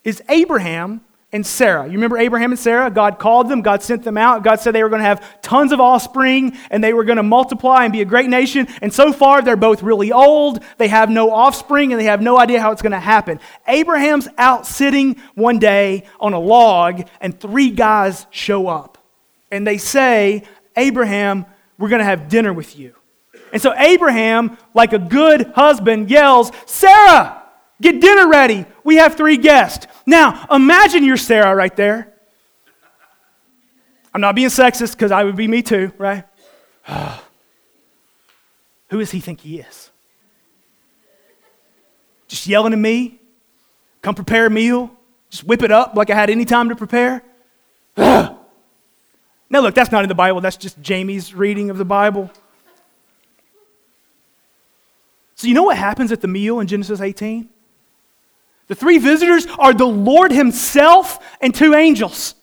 is 0.04 0.24
Abraham 0.30 1.02
and 1.36 1.46
Sarah. 1.46 1.86
You 1.86 1.92
remember 1.92 2.18
Abraham 2.18 2.54
and 2.54 2.60
Sarah? 2.60 2.90
God 2.90 3.20
called 3.20 3.50
them, 3.50 3.62
God 3.62 3.84
sent 3.84 4.04
them 4.04 4.18
out. 4.18 4.42
God 4.42 4.62
said 4.62 4.74
they 4.74 4.84
were 4.84 4.90
going 4.90 5.02
to 5.02 5.06
have 5.06 5.42
tons 5.42 5.74
of 5.74 5.82
offspring 5.82 6.58
and 6.72 6.82
they 6.82 6.94
were 6.94 7.04
going 7.04 7.18
to 7.18 7.24
multiply 7.24 7.84
and 7.84 7.92
be 7.92 8.00
a 8.00 8.06
great 8.06 8.30
nation. 8.30 8.70
And 8.82 8.94
so 8.94 9.12
far, 9.12 9.42
they're 9.42 9.58
both 9.58 9.84
really 9.84 10.14
old. 10.14 10.64
They 10.78 10.88
have 10.88 11.10
no 11.10 11.32
offspring 11.32 11.92
and 11.92 12.00
they 12.00 12.06
have 12.06 12.22
no 12.22 12.40
idea 12.40 12.62
how 12.62 12.72
it's 12.72 12.82
going 12.82 12.94
to 12.94 13.00
happen. 13.00 13.42
Abraham's 13.68 14.30
out 14.38 14.66
sitting 14.66 15.18
one 15.34 15.60
day 15.60 16.06
on 16.22 16.32
a 16.32 16.40
log 16.40 17.06
and 17.20 17.38
three 17.38 17.70
guys 17.70 18.28
show 18.30 18.70
up. 18.70 18.98
And 19.52 19.68
they 19.68 19.78
say, 19.78 20.44
Abraham, 20.78 21.46
we're 21.78 21.90
going 21.90 22.00
to 22.00 22.06
have 22.06 22.30
dinner 22.30 22.54
with 22.54 22.80
you. 22.80 22.96
And 23.52 23.62
so 23.62 23.74
Abraham, 23.76 24.58
like 24.74 24.94
a 24.94 25.00
good 25.00 25.52
husband, 25.54 26.10
yells, 26.10 26.54
Sarah! 26.66 27.45
Get 27.82 28.00
dinner 28.00 28.30
ready. 28.30 28.66
We 28.84 28.96
have 28.98 29.16
three 29.16 29.38
guests. 29.38 29.88
Now, 30.06 30.48
imagine 30.52 31.04
you're 31.04 31.18
Sarah 31.18 31.56
right 31.56 31.76
there. 31.76 32.14
I'm 34.14 34.22
not 34.22 34.36
being 34.36 34.48
sexist 34.48 34.94
because 34.94 35.12
I 35.12 35.26
would 35.26 35.36
be 35.36 35.48
me 35.48 35.62
too, 35.62 35.92
right? 35.98 36.24
Who 38.90 39.00
does 39.00 39.12
he 39.12 39.20
think 39.20 39.42
he 39.42 39.60
is? 39.60 39.90
Just 42.28 42.48
yelling 42.48 42.72
at 42.72 42.80
me? 42.80 43.20
Come 44.02 44.16
prepare 44.16 44.46
a 44.46 44.50
meal? 44.50 44.90
Just 45.30 45.44
whip 45.44 45.64
it 45.64 45.72
up 45.72 45.96
like 45.96 46.10
I 46.10 46.16
had 46.16 46.30
any 46.30 46.46
time 46.46 46.70
to 46.70 46.76
prepare? 46.76 47.24
now, 47.98 48.40
look, 49.50 49.76
that's 49.76 49.92
not 49.92 50.04
in 50.04 50.08
the 50.08 50.16
Bible. 50.16 50.40
That's 50.40 50.58
just 50.58 50.82
Jamie's 50.82 51.34
reading 51.34 51.70
of 51.70 51.78
the 51.78 51.86
Bible. 51.86 52.32
So, 55.36 55.48
you 55.48 55.54
know 55.54 55.64
what 55.64 55.78
happens 55.78 56.14
at 56.14 56.22
the 56.22 56.30
meal 56.30 56.62
in 56.62 56.68
Genesis 56.68 57.02
18? 57.02 57.50
The 58.68 58.76
three 58.76 58.98
visitors 58.98 59.46
are 59.60 59.74
the 59.74 59.86
Lord 59.86 60.32
Himself 60.32 61.20
and 61.42 61.54
two 61.54 61.76
angels. 61.76 62.36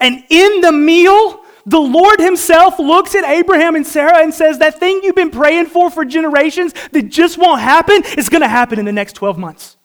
And 0.00 0.24
in 0.28 0.60
the 0.60 0.72
meal, 0.72 1.44
the 1.66 1.80
Lord 1.80 2.20
Himself 2.20 2.78
looks 2.78 3.14
at 3.14 3.24
Abraham 3.24 3.74
and 3.74 3.86
Sarah 3.86 4.18
and 4.18 4.34
says, 4.34 4.58
That 4.58 4.78
thing 4.78 5.00
you've 5.02 5.14
been 5.14 5.30
praying 5.30 5.66
for 5.66 5.90
for 5.90 6.04
generations 6.04 6.74
that 6.92 7.08
just 7.08 7.38
won't 7.38 7.60
happen 7.60 8.02
is 8.18 8.28
going 8.28 8.42
to 8.42 8.48
happen 8.48 8.78
in 8.78 8.84
the 8.84 8.92
next 8.92 9.14
12 9.14 9.38
months. 9.38 9.76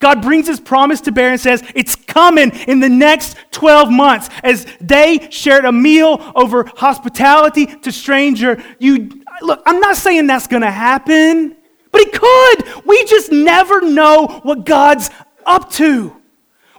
God 0.00 0.22
brings 0.22 0.46
His 0.46 0.60
promise 0.60 1.00
to 1.02 1.12
bear 1.12 1.32
and 1.32 1.40
says, 1.40 1.62
It's 1.74 1.96
coming 1.96 2.50
in 2.68 2.78
the 2.78 2.88
next 2.88 3.36
12 3.50 3.90
months. 3.90 4.30
As 4.44 4.66
they 4.80 5.28
shared 5.30 5.64
a 5.64 5.72
meal 5.72 6.32
over 6.36 6.70
hospitality 6.76 7.66
to 7.66 7.90
stranger, 7.90 8.62
you 8.78 9.22
look, 9.42 9.60
I'm 9.66 9.80
not 9.80 9.96
saying 9.96 10.28
that's 10.28 10.46
going 10.46 10.62
to 10.62 10.70
happen. 10.70 11.56
But 11.90 12.00
he 12.02 12.10
could. 12.10 12.86
We 12.86 13.04
just 13.04 13.32
never 13.32 13.80
know 13.80 14.40
what 14.42 14.64
God's 14.64 15.10
up 15.44 15.70
to. 15.72 16.14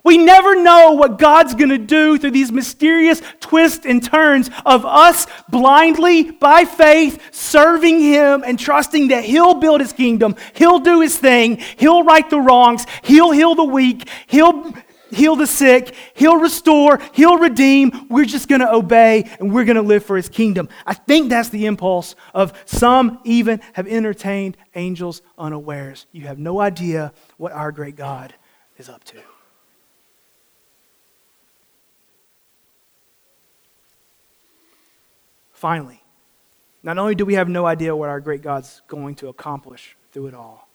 We 0.03 0.17
never 0.17 0.55
know 0.55 0.93
what 0.93 1.17
God's 1.17 1.55
going 1.55 1.69
to 1.69 1.77
do 1.77 2.17
through 2.17 2.31
these 2.31 2.51
mysterious 2.51 3.21
twists 3.41 3.85
and 3.85 4.03
turns 4.03 4.49
of 4.65 4.85
us 4.85 5.27
blindly, 5.49 6.31
by 6.31 6.65
faith, 6.65 7.21
serving 7.31 7.99
Him 7.99 8.43
and 8.45 8.57
trusting 8.57 9.09
that 9.09 9.25
He'll 9.25 9.55
build 9.55 9.81
His 9.81 9.93
kingdom. 9.93 10.35
He'll 10.53 10.79
do 10.79 11.01
His 11.01 11.17
thing. 11.17 11.57
He'll 11.77 12.03
right 12.03 12.27
the 12.29 12.39
wrongs. 12.39 12.85
He'll 13.03 13.31
heal 13.31 13.55
the 13.55 13.65
weak. 13.65 14.07
He'll 14.27 14.73
heal 15.11 15.35
the 15.35 15.47
sick, 15.47 15.93
he'll 16.13 16.37
restore, 16.37 16.99
he'll 17.13 17.37
redeem. 17.37 18.07
We're 18.09 18.25
just 18.25 18.47
going 18.47 18.61
to 18.61 18.71
obey 18.71 19.29
and 19.39 19.53
we're 19.53 19.65
going 19.65 19.75
to 19.75 19.81
live 19.81 20.03
for 20.03 20.15
his 20.15 20.29
kingdom. 20.29 20.69
I 20.85 20.93
think 20.93 21.29
that's 21.29 21.49
the 21.49 21.65
impulse 21.65 22.15
of 22.33 22.53
some 22.65 23.19
even 23.23 23.61
have 23.73 23.87
entertained 23.87 24.57
angels 24.75 25.21
unawares. 25.37 26.05
You 26.11 26.27
have 26.27 26.39
no 26.39 26.59
idea 26.59 27.13
what 27.37 27.51
our 27.51 27.71
great 27.71 27.95
God 27.95 28.33
is 28.77 28.89
up 28.89 29.03
to. 29.05 29.17
Finally, 35.51 36.01
not 36.83 36.97
only 36.97 37.15
do 37.15 37.25
we 37.25 37.33
have 37.33 37.49
no 37.49 37.65
idea 37.65 37.93
what 37.93 38.07
our 38.07 38.21
great 38.21 38.41
God's 38.41 38.81
going 38.87 39.15
to 39.15 39.27
accomplish 39.27 39.97
through 40.13 40.27
it 40.27 40.33
all, 40.33 40.68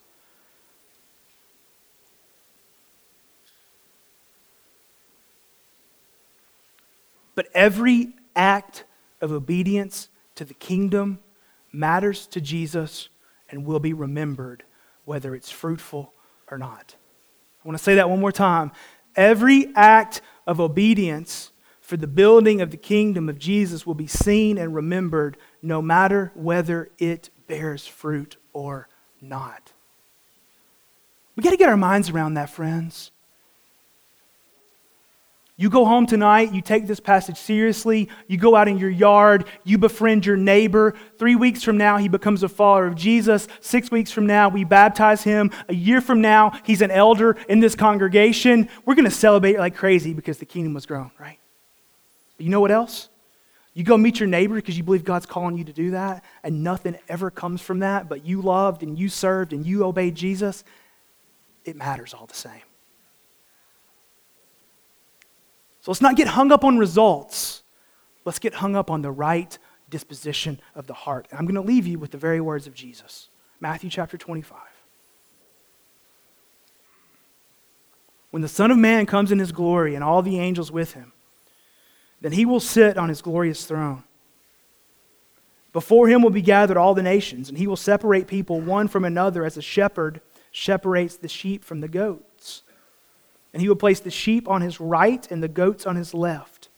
But 7.34 7.48
every 7.54 8.14
act 8.36 8.84
of 9.20 9.32
obedience 9.32 10.08
to 10.36 10.44
the 10.44 10.54
kingdom 10.54 11.18
matters 11.72 12.26
to 12.28 12.40
Jesus 12.40 13.08
and 13.50 13.64
will 13.64 13.80
be 13.80 13.92
remembered, 13.92 14.64
whether 15.04 15.34
it's 15.34 15.50
fruitful 15.50 16.12
or 16.50 16.58
not. 16.58 16.94
I 17.64 17.68
want 17.68 17.78
to 17.78 17.82
say 17.82 17.96
that 17.96 18.10
one 18.10 18.20
more 18.20 18.32
time. 18.32 18.72
Every 19.16 19.72
act 19.74 20.20
of 20.46 20.60
obedience 20.60 21.50
for 21.80 21.96
the 21.96 22.06
building 22.06 22.60
of 22.60 22.70
the 22.70 22.76
kingdom 22.76 23.28
of 23.28 23.38
Jesus 23.38 23.86
will 23.86 23.94
be 23.94 24.06
seen 24.06 24.58
and 24.58 24.74
remembered, 24.74 25.36
no 25.62 25.82
matter 25.82 26.32
whether 26.34 26.90
it 26.98 27.30
bears 27.46 27.86
fruit 27.86 28.36
or 28.52 28.88
not. 29.20 29.72
We 31.36 31.42
got 31.42 31.50
to 31.50 31.56
get 31.56 31.68
our 31.68 31.76
minds 31.76 32.10
around 32.10 32.34
that, 32.34 32.50
friends. 32.50 33.10
You 35.56 35.70
go 35.70 35.84
home 35.84 36.06
tonight, 36.06 36.52
you 36.52 36.60
take 36.60 36.88
this 36.88 36.98
passage 36.98 37.36
seriously, 37.36 38.08
you 38.26 38.36
go 38.36 38.56
out 38.56 38.66
in 38.66 38.76
your 38.76 38.90
yard, 38.90 39.46
you 39.62 39.78
befriend 39.78 40.26
your 40.26 40.36
neighbor. 40.36 40.94
Three 41.16 41.36
weeks 41.36 41.62
from 41.62 41.76
now, 41.76 41.96
he 41.96 42.08
becomes 42.08 42.42
a 42.42 42.48
follower 42.48 42.88
of 42.88 42.96
Jesus. 42.96 43.46
Six 43.60 43.88
weeks 43.88 44.10
from 44.10 44.26
now, 44.26 44.48
we 44.48 44.64
baptize 44.64 45.22
him. 45.22 45.52
A 45.68 45.74
year 45.74 46.00
from 46.00 46.20
now, 46.20 46.58
he's 46.64 46.82
an 46.82 46.90
elder 46.90 47.36
in 47.48 47.60
this 47.60 47.76
congregation. 47.76 48.68
We're 48.84 48.96
going 48.96 49.04
to 49.04 49.12
celebrate 49.12 49.56
like 49.56 49.76
crazy 49.76 50.12
because 50.12 50.38
the 50.38 50.44
kingdom 50.44 50.74
was 50.74 50.86
grown, 50.86 51.12
right? 51.20 51.38
But 52.36 52.44
you 52.44 52.50
know 52.50 52.60
what 52.60 52.72
else? 52.72 53.08
You 53.74 53.84
go 53.84 53.96
meet 53.96 54.18
your 54.18 54.28
neighbor 54.28 54.56
because 54.56 54.76
you 54.76 54.82
believe 54.82 55.04
God's 55.04 55.26
calling 55.26 55.56
you 55.56 55.64
to 55.64 55.72
do 55.72 55.92
that, 55.92 56.24
and 56.42 56.64
nothing 56.64 56.98
ever 57.08 57.30
comes 57.30 57.60
from 57.60 57.78
that, 57.78 58.08
but 58.08 58.24
you 58.24 58.42
loved 58.42 58.82
and 58.82 58.98
you 58.98 59.08
served 59.08 59.52
and 59.52 59.64
you 59.64 59.84
obeyed 59.84 60.16
Jesus. 60.16 60.64
It 61.64 61.76
matters 61.76 62.12
all 62.12 62.26
the 62.26 62.34
same. 62.34 62.62
So 65.84 65.90
let's 65.90 66.00
not 66.00 66.16
get 66.16 66.28
hung 66.28 66.50
up 66.50 66.64
on 66.64 66.78
results. 66.78 67.62
Let's 68.24 68.38
get 68.38 68.54
hung 68.54 68.74
up 68.74 68.90
on 68.90 69.02
the 69.02 69.10
right 69.10 69.58
disposition 69.90 70.58
of 70.74 70.86
the 70.86 70.94
heart. 70.94 71.28
And 71.30 71.38
I'm 71.38 71.44
going 71.44 71.56
to 71.56 71.60
leave 71.60 71.86
you 71.86 71.98
with 71.98 72.10
the 72.10 72.16
very 72.16 72.40
words 72.40 72.66
of 72.66 72.72
Jesus 72.72 73.28
Matthew 73.60 73.90
chapter 73.90 74.16
25. 74.16 74.58
When 78.30 78.40
the 78.40 78.48
Son 78.48 78.70
of 78.70 78.78
Man 78.78 79.04
comes 79.04 79.30
in 79.30 79.38
his 79.38 79.52
glory 79.52 79.94
and 79.94 80.02
all 80.02 80.22
the 80.22 80.38
angels 80.38 80.72
with 80.72 80.94
him, 80.94 81.12
then 82.22 82.32
he 82.32 82.46
will 82.46 82.60
sit 82.60 82.96
on 82.96 83.10
his 83.10 83.20
glorious 83.20 83.66
throne. 83.66 84.04
Before 85.74 86.08
him 86.08 86.22
will 86.22 86.30
be 86.30 86.40
gathered 86.40 86.78
all 86.78 86.94
the 86.94 87.02
nations, 87.02 87.50
and 87.50 87.58
he 87.58 87.66
will 87.66 87.76
separate 87.76 88.26
people 88.26 88.58
one 88.58 88.88
from 88.88 89.04
another 89.04 89.44
as 89.44 89.58
a 89.58 89.62
shepherd 89.62 90.22
separates 90.50 91.16
the 91.16 91.28
sheep 91.28 91.62
from 91.62 91.82
the 91.82 91.88
goats. 91.88 92.33
And 93.54 93.62
he 93.62 93.68
will 93.68 93.76
place 93.76 94.00
the 94.00 94.10
sheep 94.10 94.48
on 94.48 94.60
his 94.60 94.80
right 94.80 95.26
and 95.30 95.42
the 95.42 95.48
goats 95.48 95.86
on 95.86 95.96
his 95.96 96.12
left. 96.12 96.68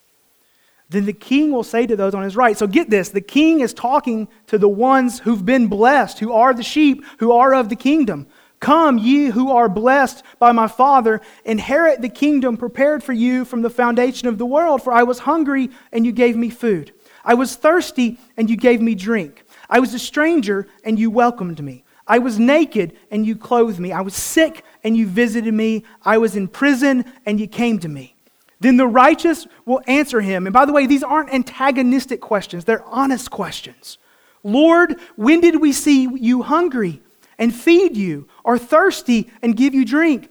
Then 0.89 1.07
the 1.07 1.13
king 1.13 1.51
will 1.51 1.65
say 1.65 1.87
to 1.87 1.97
those 1.97 2.15
on 2.15 2.23
his 2.23 2.37
right, 2.37 2.57
so 2.57 2.69
get 2.69 2.91
this, 2.91 3.09
the 3.09 3.21
king 3.21 3.61
is 3.61 3.75
talking 3.75 4.29
to 4.47 4.59
the 4.59 4.69
ones 4.69 5.19
who've 5.21 5.45
been 5.45 5.67
blessed, 5.67 6.21
who 6.21 6.33
are 6.33 6.55
the 6.55 6.63
sheep, 6.63 7.05
who 7.19 7.33
are 7.33 7.55
of 7.55 7.71
the 7.71 7.77
kingdom. 7.77 8.29
Come, 8.61 8.99
ye 8.99 9.27
who 9.27 9.51
are 9.51 9.69
blessed 9.69 10.23
by 10.39 10.53
my 10.53 10.69
Father, 10.69 11.21
inherit 11.45 12.03
the 12.03 12.09
kingdom 12.09 12.57
prepared 12.57 13.03
for 13.03 13.13
you 13.13 13.45
from 13.45 13.63
the 13.63 13.71
foundation 13.71 14.29
of 14.29 14.39
the 14.39 14.47
world. 14.47 14.83
For 14.83 14.93
I 14.93 15.03
was 15.03 15.21
hungry, 15.21 15.71
and 15.93 16.07
you 16.07 16.13
gave 16.13 16.37
me 16.37 16.51
food. 16.51 16.93
I 17.25 17.35
was 17.35 17.57
thirsty, 17.57 18.19
and 18.37 18.49
you 18.49 18.57
gave 18.57 18.81
me 18.81 18.95
drink. 18.95 19.45
I 19.69 19.81
was 19.81 19.93
a 19.93 19.99
stranger, 19.99 20.69
and 20.85 20.99
you 20.99 21.11
welcomed 21.11 21.63
me. 21.63 21.85
I 22.07 22.19
was 22.19 22.39
naked, 22.39 22.97
and 23.11 23.27
you 23.27 23.35
clothed 23.35 23.81
me. 23.81 23.93
I 23.93 24.01
was 24.01 24.15
sick, 24.15 24.65
and 24.87 24.97
you 24.97 25.05
visited 25.05 25.53
me. 25.53 25.83
I 26.05 26.19
was 26.19 26.37
in 26.37 26.47
prison, 26.47 27.05
and 27.27 27.41
you 27.41 27.49
came 27.49 27.81
to 27.81 27.89
me. 27.89 28.15
Then 28.61 28.77
the 28.77 28.87
righteous 28.87 29.45
will 29.65 29.81
answer 29.89 30.21
him. 30.21 30.47
And 30.47 30.55
by 30.55 30.65
the 30.65 30.73
way, 30.73 30.87
these 30.87 31.03
aren't 31.03 31.35
antagonistic 31.35 32.21
questions, 32.21 32.65
they're 32.65 32.85
honest 32.85 33.29
questions. 33.33 33.99
Lord, 34.45 35.01
when 35.17 35.41
did 35.41 35.61
we 35.61 35.73
see 35.73 36.05
you 36.05 36.43
hungry 36.43 37.03
and 37.37 37.53
feed 37.53 37.97
you, 37.97 38.29
or 38.45 38.59
thirsty 38.59 39.29
and 39.43 39.57
give 39.57 39.75
you 39.75 39.85
drink? 39.85 40.31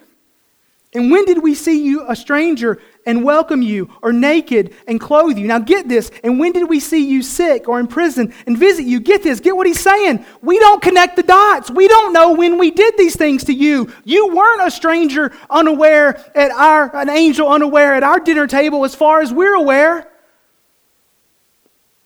And 0.94 1.12
when 1.12 1.26
did 1.26 1.44
we 1.44 1.54
see 1.54 1.84
you 1.84 2.06
a 2.08 2.16
stranger 2.16 2.80
and 3.06 3.24
welcome 3.24 3.62
you, 3.62 3.90
or 4.02 4.12
naked 4.12 4.74
and 4.88 5.00
clothe 5.00 5.38
you? 5.38 5.48
Now 5.48 5.60
get 5.60 5.88
this. 5.88 6.12
And 6.24 6.40
when 6.40 6.52
did 6.52 6.70
we 6.70 6.80
see 6.80 7.08
you 7.08 7.22
sick 7.22 7.68
or 7.68 7.80
in 7.80 7.88
prison 7.88 8.34
and 8.46 8.58
visit 8.58 8.86
you? 8.86 9.00
Get 9.00 9.24
this. 9.24 9.40
Get 9.40 9.56
what 9.56 9.68
he's 9.68 9.80
saying. 9.80 10.26
We 10.42 10.60
don't 10.60 10.82
connect 10.82 11.16
the 11.16 11.24
dots. 11.24 11.70
We 11.70 11.88
don't 11.88 12.14
know 12.14 12.34
when 12.34 12.58
we 12.58 12.72
did 12.72 12.98
these 12.98 13.16
things 13.16 13.44
to 13.46 13.54
you. 13.54 13.92
You 14.04 14.36
weren't 14.36 14.68
a 14.68 14.72
stranger 14.72 15.32
unaware 15.50 16.24
at 16.36 16.52
our, 16.52 16.96
an 16.96 17.10
angel 17.10 17.48
unaware 17.48 17.96
at 17.96 18.04
our 18.04 18.20
dinner 18.20 18.48
table 18.48 18.86
as 18.86 18.96
far 18.96 19.22
as 19.22 19.32
we're 19.32 19.56
aware. 19.56 20.10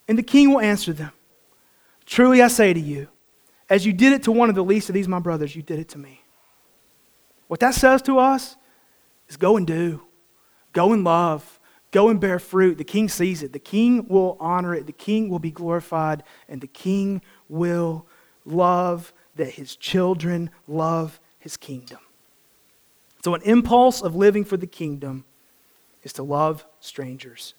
And 0.07 0.17
the 0.17 0.23
king 0.23 0.49
will 0.49 0.59
answer 0.59 0.91
them 0.91 1.11
Truly 2.09 2.41
I 2.41 2.47
say 2.47 2.73
to 2.73 2.79
you, 2.79 3.07
as 3.69 3.85
you 3.85 3.93
did 3.93 4.13
it 4.13 4.23
to 4.23 4.31
one 4.31 4.49
of 4.49 4.55
the 4.55 4.63
least 4.63 4.89
of 4.89 4.95
these 4.95 5.07
my 5.07 5.19
brothers, 5.19 5.55
you 5.55 5.61
did 5.61 5.77
it 5.77 5.89
to 5.89 5.99
me. 5.99 6.23
What 7.47 7.59
that 7.59 7.75
says 7.75 8.01
to 8.03 8.17
us 8.17 8.55
is 9.27 9.37
go 9.37 9.57
and 9.57 9.67
do. 9.67 10.01
Go 10.73 10.93
and 10.93 11.03
love. 11.03 11.59
Go 11.91 12.09
and 12.09 12.19
bear 12.19 12.37
fruit. 12.37 12.77
The 12.77 12.83
king 12.83 13.09
sees 13.09 13.41
it. 13.41 13.53
The 13.53 13.59
king 13.59 14.07
will 14.07 14.37
honor 14.39 14.75
it. 14.75 14.85
The 14.85 14.91
king 14.91 15.29
will 15.29 15.39
be 15.39 15.51
glorified. 15.51 16.23
And 16.47 16.61
the 16.61 16.67
king 16.67 17.21
will 17.47 18.05
love 18.45 19.11
that 19.35 19.51
his 19.51 19.75
children 19.75 20.49
love 20.67 21.19
his 21.39 21.57
kingdom. 21.57 21.99
So, 23.23 23.33
an 23.33 23.41
impulse 23.41 24.01
of 24.01 24.15
living 24.15 24.45
for 24.45 24.55
the 24.55 24.67
kingdom 24.67 25.25
is 26.03 26.13
to 26.13 26.23
love 26.23 26.65
strangers 26.79 27.53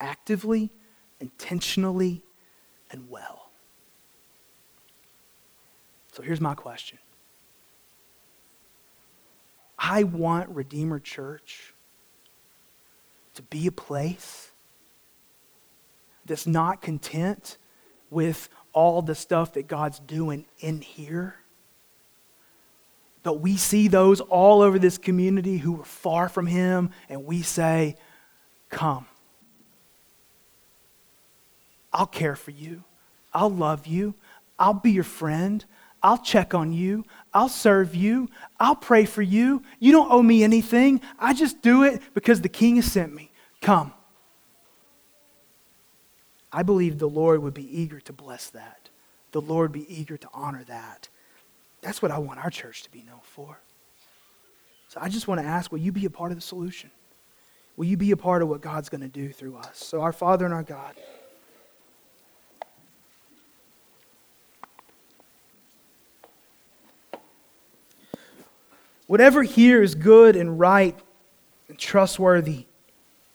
actively, 0.00 0.70
intentionally, 1.20 2.22
and 2.90 3.08
well. 3.08 3.50
So, 6.12 6.22
here's 6.22 6.40
my 6.40 6.54
question 6.54 6.98
I 9.78 10.02
want 10.02 10.50
Redeemer 10.50 10.98
Church 10.98 11.72
to 13.36 13.42
be 13.42 13.66
a 13.66 13.72
place 13.72 14.50
that's 16.26 16.46
not 16.46 16.82
content 16.82 17.56
with 18.10 18.48
all 18.72 19.00
the 19.00 19.14
stuff 19.14 19.54
that 19.54 19.68
God's 19.68 19.98
doing 20.00 20.44
in 20.58 20.80
here. 20.80 21.36
But 23.22 23.40
we 23.40 23.56
see 23.56 23.88
those 23.88 24.20
all 24.20 24.60
over 24.62 24.78
this 24.78 24.98
community 24.98 25.58
who 25.58 25.80
are 25.80 25.84
far 25.84 26.28
from 26.28 26.46
Him, 26.46 26.90
and 27.08 27.24
we 27.24 27.42
say, 27.42 27.96
Come. 28.68 29.06
I'll 31.92 32.06
care 32.06 32.36
for 32.36 32.50
you. 32.50 32.84
I'll 33.32 33.50
love 33.50 33.86
you. 33.86 34.14
I'll 34.58 34.74
be 34.74 34.90
your 34.90 35.04
friend. 35.04 35.64
I'll 36.06 36.18
check 36.18 36.54
on 36.54 36.72
you. 36.72 37.04
I'll 37.34 37.48
serve 37.48 37.96
you. 37.96 38.28
I'll 38.60 38.76
pray 38.76 39.06
for 39.06 39.22
you. 39.22 39.64
You 39.80 39.90
don't 39.90 40.08
owe 40.08 40.22
me 40.22 40.44
anything. 40.44 41.00
I 41.18 41.34
just 41.34 41.62
do 41.62 41.82
it 41.82 42.00
because 42.14 42.42
the 42.42 42.48
king 42.48 42.76
has 42.76 42.84
sent 42.84 43.12
me. 43.12 43.32
Come. 43.60 43.92
I 46.52 46.62
believe 46.62 47.00
the 47.00 47.08
Lord 47.08 47.42
would 47.42 47.54
be 47.54 47.80
eager 47.80 47.98
to 47.98 48.12
bless 48.12 48.50
that. 48.50 48.88
The 49.32 49.40
Lord 49.40 49.72
be 49.72 49.84
eager 49.92 50.16
to 50.16 50.28
honor 50.32 50.62
that. 50.68 51.08
That's 51.82 52.00
what 52.00 52.12
I 52.12 52.18
want 52.18 52.38
our 52.38 52.50
church 52.50 52.84
to 52.84 52.90
be 52.92 53.02
known 53.02 53.18
for. 53.24 53.58
So 54.86 55.00
I 55.02 55.08
just 55.08 55.26
want 55.26 55.40
to 55.40 55.46
ask 55.46 55.72
will 55.72 55.80
you 55.80 55.90
be 55.90 56.04
a 56.04 56.10
part 56.10 56.30
of 56.30 56.38
the 56.38 56.42
solution? 56.42 56.92
Will 57.76 57.86
you 57.86 57.96
be 57.96 58.12
a 58.12 58.16
part 58.16 58.42
of 58.42 58.48
what 58.48 58.60
God's 58.60 58.88
going 58.88 59.00
to 59.00 59.08
do 59.08 59.32
through 59.32 59.56
us? 59.56 59.84
So, 59.84 60.02
our 60.02 60.12
Father 60.12 60.44
and 60.44 60.54
our 60.54 60.62
God. 60.62 60.94
Whatever 69.06 69.42
here 69.42 69.82
is 69.82 69.94
good 69.94 70.36
and 70.36 70.58
right 70.58 70.96
and 71.68 71.78
trustworthy 71.78 72.66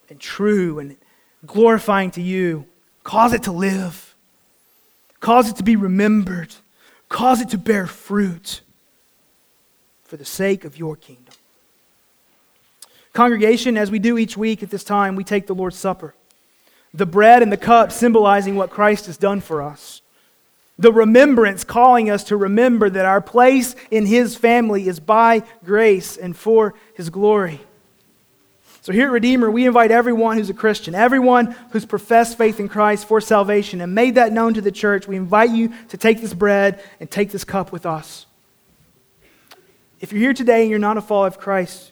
and 0.09 0.19
true 0.19 0.79
and 0.79 0.97
glorifying 1.45 2.11
to 2.11 2.21
you, 2.21 2.65
cause 3.03 3.33
it 3.33 3.43
to 3.43 3.51
live. 3.51 4.11
Cause 5.21 5.49
it 5.49 5.55
to 5.57 5.63
be 5.63 5.75
remembered. 5.75 6.53
Cause 7.07 7.41
it 7.41 7.49
to 7.49 7.57
bear 7.57 7.87
fruit 7.87 8.61
for 10.03 10.17
the 10.17 10.25
sake 10.25 10.65
of 10.65 10.77
your 10.77 10.95
kingdom. 10.95 11.33
Congregation, 13.13 13.77
as 13.77 13.91
we 13.91 13.99
do 13.99 14.17
each 14.17 14.35
week 14.35 14.63
at 14.63 14.69
this 14.69 14.83
time, 14.83 15.15
we 15.15 15.23
take 15.23 15.47
the 15.47 15.55
Lord's 15.55 15.77
Supper. 15.77 16.15
The 16.93 17.05
bread 17.05 17.41
and 17.41 17.51
the 17.51 17.57
cup 17.57 17.91
symbolizing 17.91 18.55
what 18.55 18.69
Christ 18.69 19.05
has 19.05 19.17
done 19.17 19.41
for 19.41 19.61
us. 19.61 20.01
The 20.79 20.91
remembrance 20.91 21.63
calling 21.63 22.09
us 22.09 22.25
to 22.25 22.37
remember 22.37 22.89
that 22.89 23.05
our 23.05 23.21
place 23.21 23.75
in 23.91 24.05
His 24.05 24.35
family 24.35 24.87
is 24.87 24.99
by 24.99 25.43
grace 25.63 26.17
and 26.17 26.35
for 26.35 26.73
His 26.95 27.09
glory. 27.09 27.61
So 28.83 28.91
here 28.91 29.05
at 29.05 29.11
Redeemer, 29.11 29.51
we 29.51 29.67
invite 29.67 29.91
everyone 29.91 30.37
who's 30.37 30.49
a 30.49 30.55
Christian, 30.55 30.95
everyone 30.95 31.55
who's 31.69 31.85
professed 31.85 32.35
faith 32.35 32.59
in 32.59 32.67
Christ 32.67 33.07
for 33.07 33.21
salvation 33.21 33.79
and 33.79 33.93
made 33.93 34.15
that 34.15 34.33
known 34.33 34.55
to 34.55 34.61
the 34.61 34.71
church. 34.71 35.07
We 35.07 35.17
invite 35.17 35.51
you 35.51 35.71
to 35.89 35.97
take 35.97 36.19
this 36.19 36.33
bread 36.33 36.83
and 36.99 37.09
take 37.09 37.29
this 37.29 37.43
cup 37.43 37.71
with 37.71 37.85
us. 37.85 38.25
If 39.99 40.11
you're 40.11 40.21
here 40.21 40.33
today 40.33 40.61
and 40.61 40.69
you're 40.71 40.79
not 40.79 40.97
a 40.97 41.01
follower 41.01 41.27
of 41.27 41.37
Christ, 41.37 41.91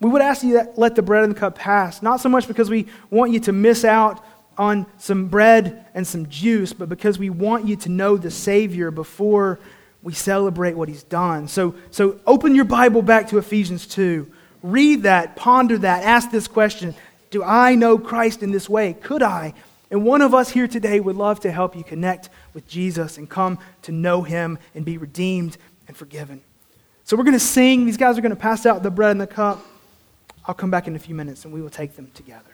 we 0.00 0.10
would 0.10 0.20
ask 0.20 0.42
you 0.42 0.52
to 0.58 0.68
let 0.76 0.96
the 0.96 1.02
bread 1.02 1.24
and 1.24 1.34
the 1.34 1.38
cup 1.40 1.54
pass. 1.54 2.02
Not 2.02 2.20
so 2.20 2.28
much 2.28 2.46
because 2.46 2.68
we 2.68 2.88
want 3.08 3.32
you 3.32 3.40
to 3.40 3.52
miss 3.52 3.82
out 3.82 4.22
on 4.58 4.86
some 4.98 5.28
bread 5.28 5.86
and 5.94 6.06
some 6.06 6.28
juice, 6.28 6.72
but 6.72 6.88
because 6.88 7.18
we 7.18 7.30
want 7.30 7.66
you 7.66 7.76
to 7.76 7.88
know 7.88 8.16
the 8.16 8.30
Savior 8.30 8.90
before 8.90 9.58
we 10.02 10.12
celebrate 10.12 10.74
what 10.74 10.88
He's 10.88 11.02
done. 11.02 11.48
So, 11.48 11.74
so 11.90 12.18
open 12.26 12.54
your 12.54 12.64
Bible 12.64 13.02
back 13.02 13.28
to 13.28 13.38
Ephesians 13.38 13.86
2. 13.86 14.30
Read 14.62 15.04
that, 15.04 15.36
ponder 15.36 15.78
that, 15.78 16.04
ask 16.04 16.30
this 16.30 16.48
question 16.48 16.94
Do 17.30 17.42
I 17.42 17.74
know 17.74 17.98
Christ 17.98 18.42
in 18.42 18.52
this 18.52 18.68
way? 18.68 18.94
Could 18.94 19.22
I? 19.22 19.54
And 19.90 20.04
one 20.04 20.22
of 20.22 20.34
us 20.34 20.50
here 20.50 20.66
today 20.66 21.00
would 21.00 21.16
love 21.16 21.40
to 21.40 21.52
help 21.52 21.76
you 21.76 21.84
connect 21.84 22.30
with 22.54 22.66
Jesus 22.66 23.18
and 23.18 23.28
come 23.28 23.58
to 23.82 23.92
know 23.92 24.22
Him 24.22 24.58
and 24.74 24.84
be 24.84 24.96
redeemed 24.96 25.58
and 25.86 25.96
forgiven. 25.96 26.40
So 27.04 27.16
we're 27.16 27.24
going 27.24 27.34
to 27.34 27.40
sing. 27.40 27.84
These 27.84 27.98
guys 27.98 28.16
are 28.16 28.22
going 28.22 28.30
to 28.30 28.36
pass 28.36 28.64
out 28.64 28.82
the 28.82 28.90
bread 28.90 29.10
and 29.10 29.20
the 29.20 29.26
cup. 29.26 29.60
I'll 30.46 30.54
come 30.54 30.70
back 30.70 30.88
in 30.88 30.96
a 30.96 30.98
few 30.98 31.14
minutes 31.14 31.44
and 31.44 31.52
we 31.52 31.60
will 31.60 31.70
take 31.70 31.94
them 31.94 32.10
together. 32.14 32.51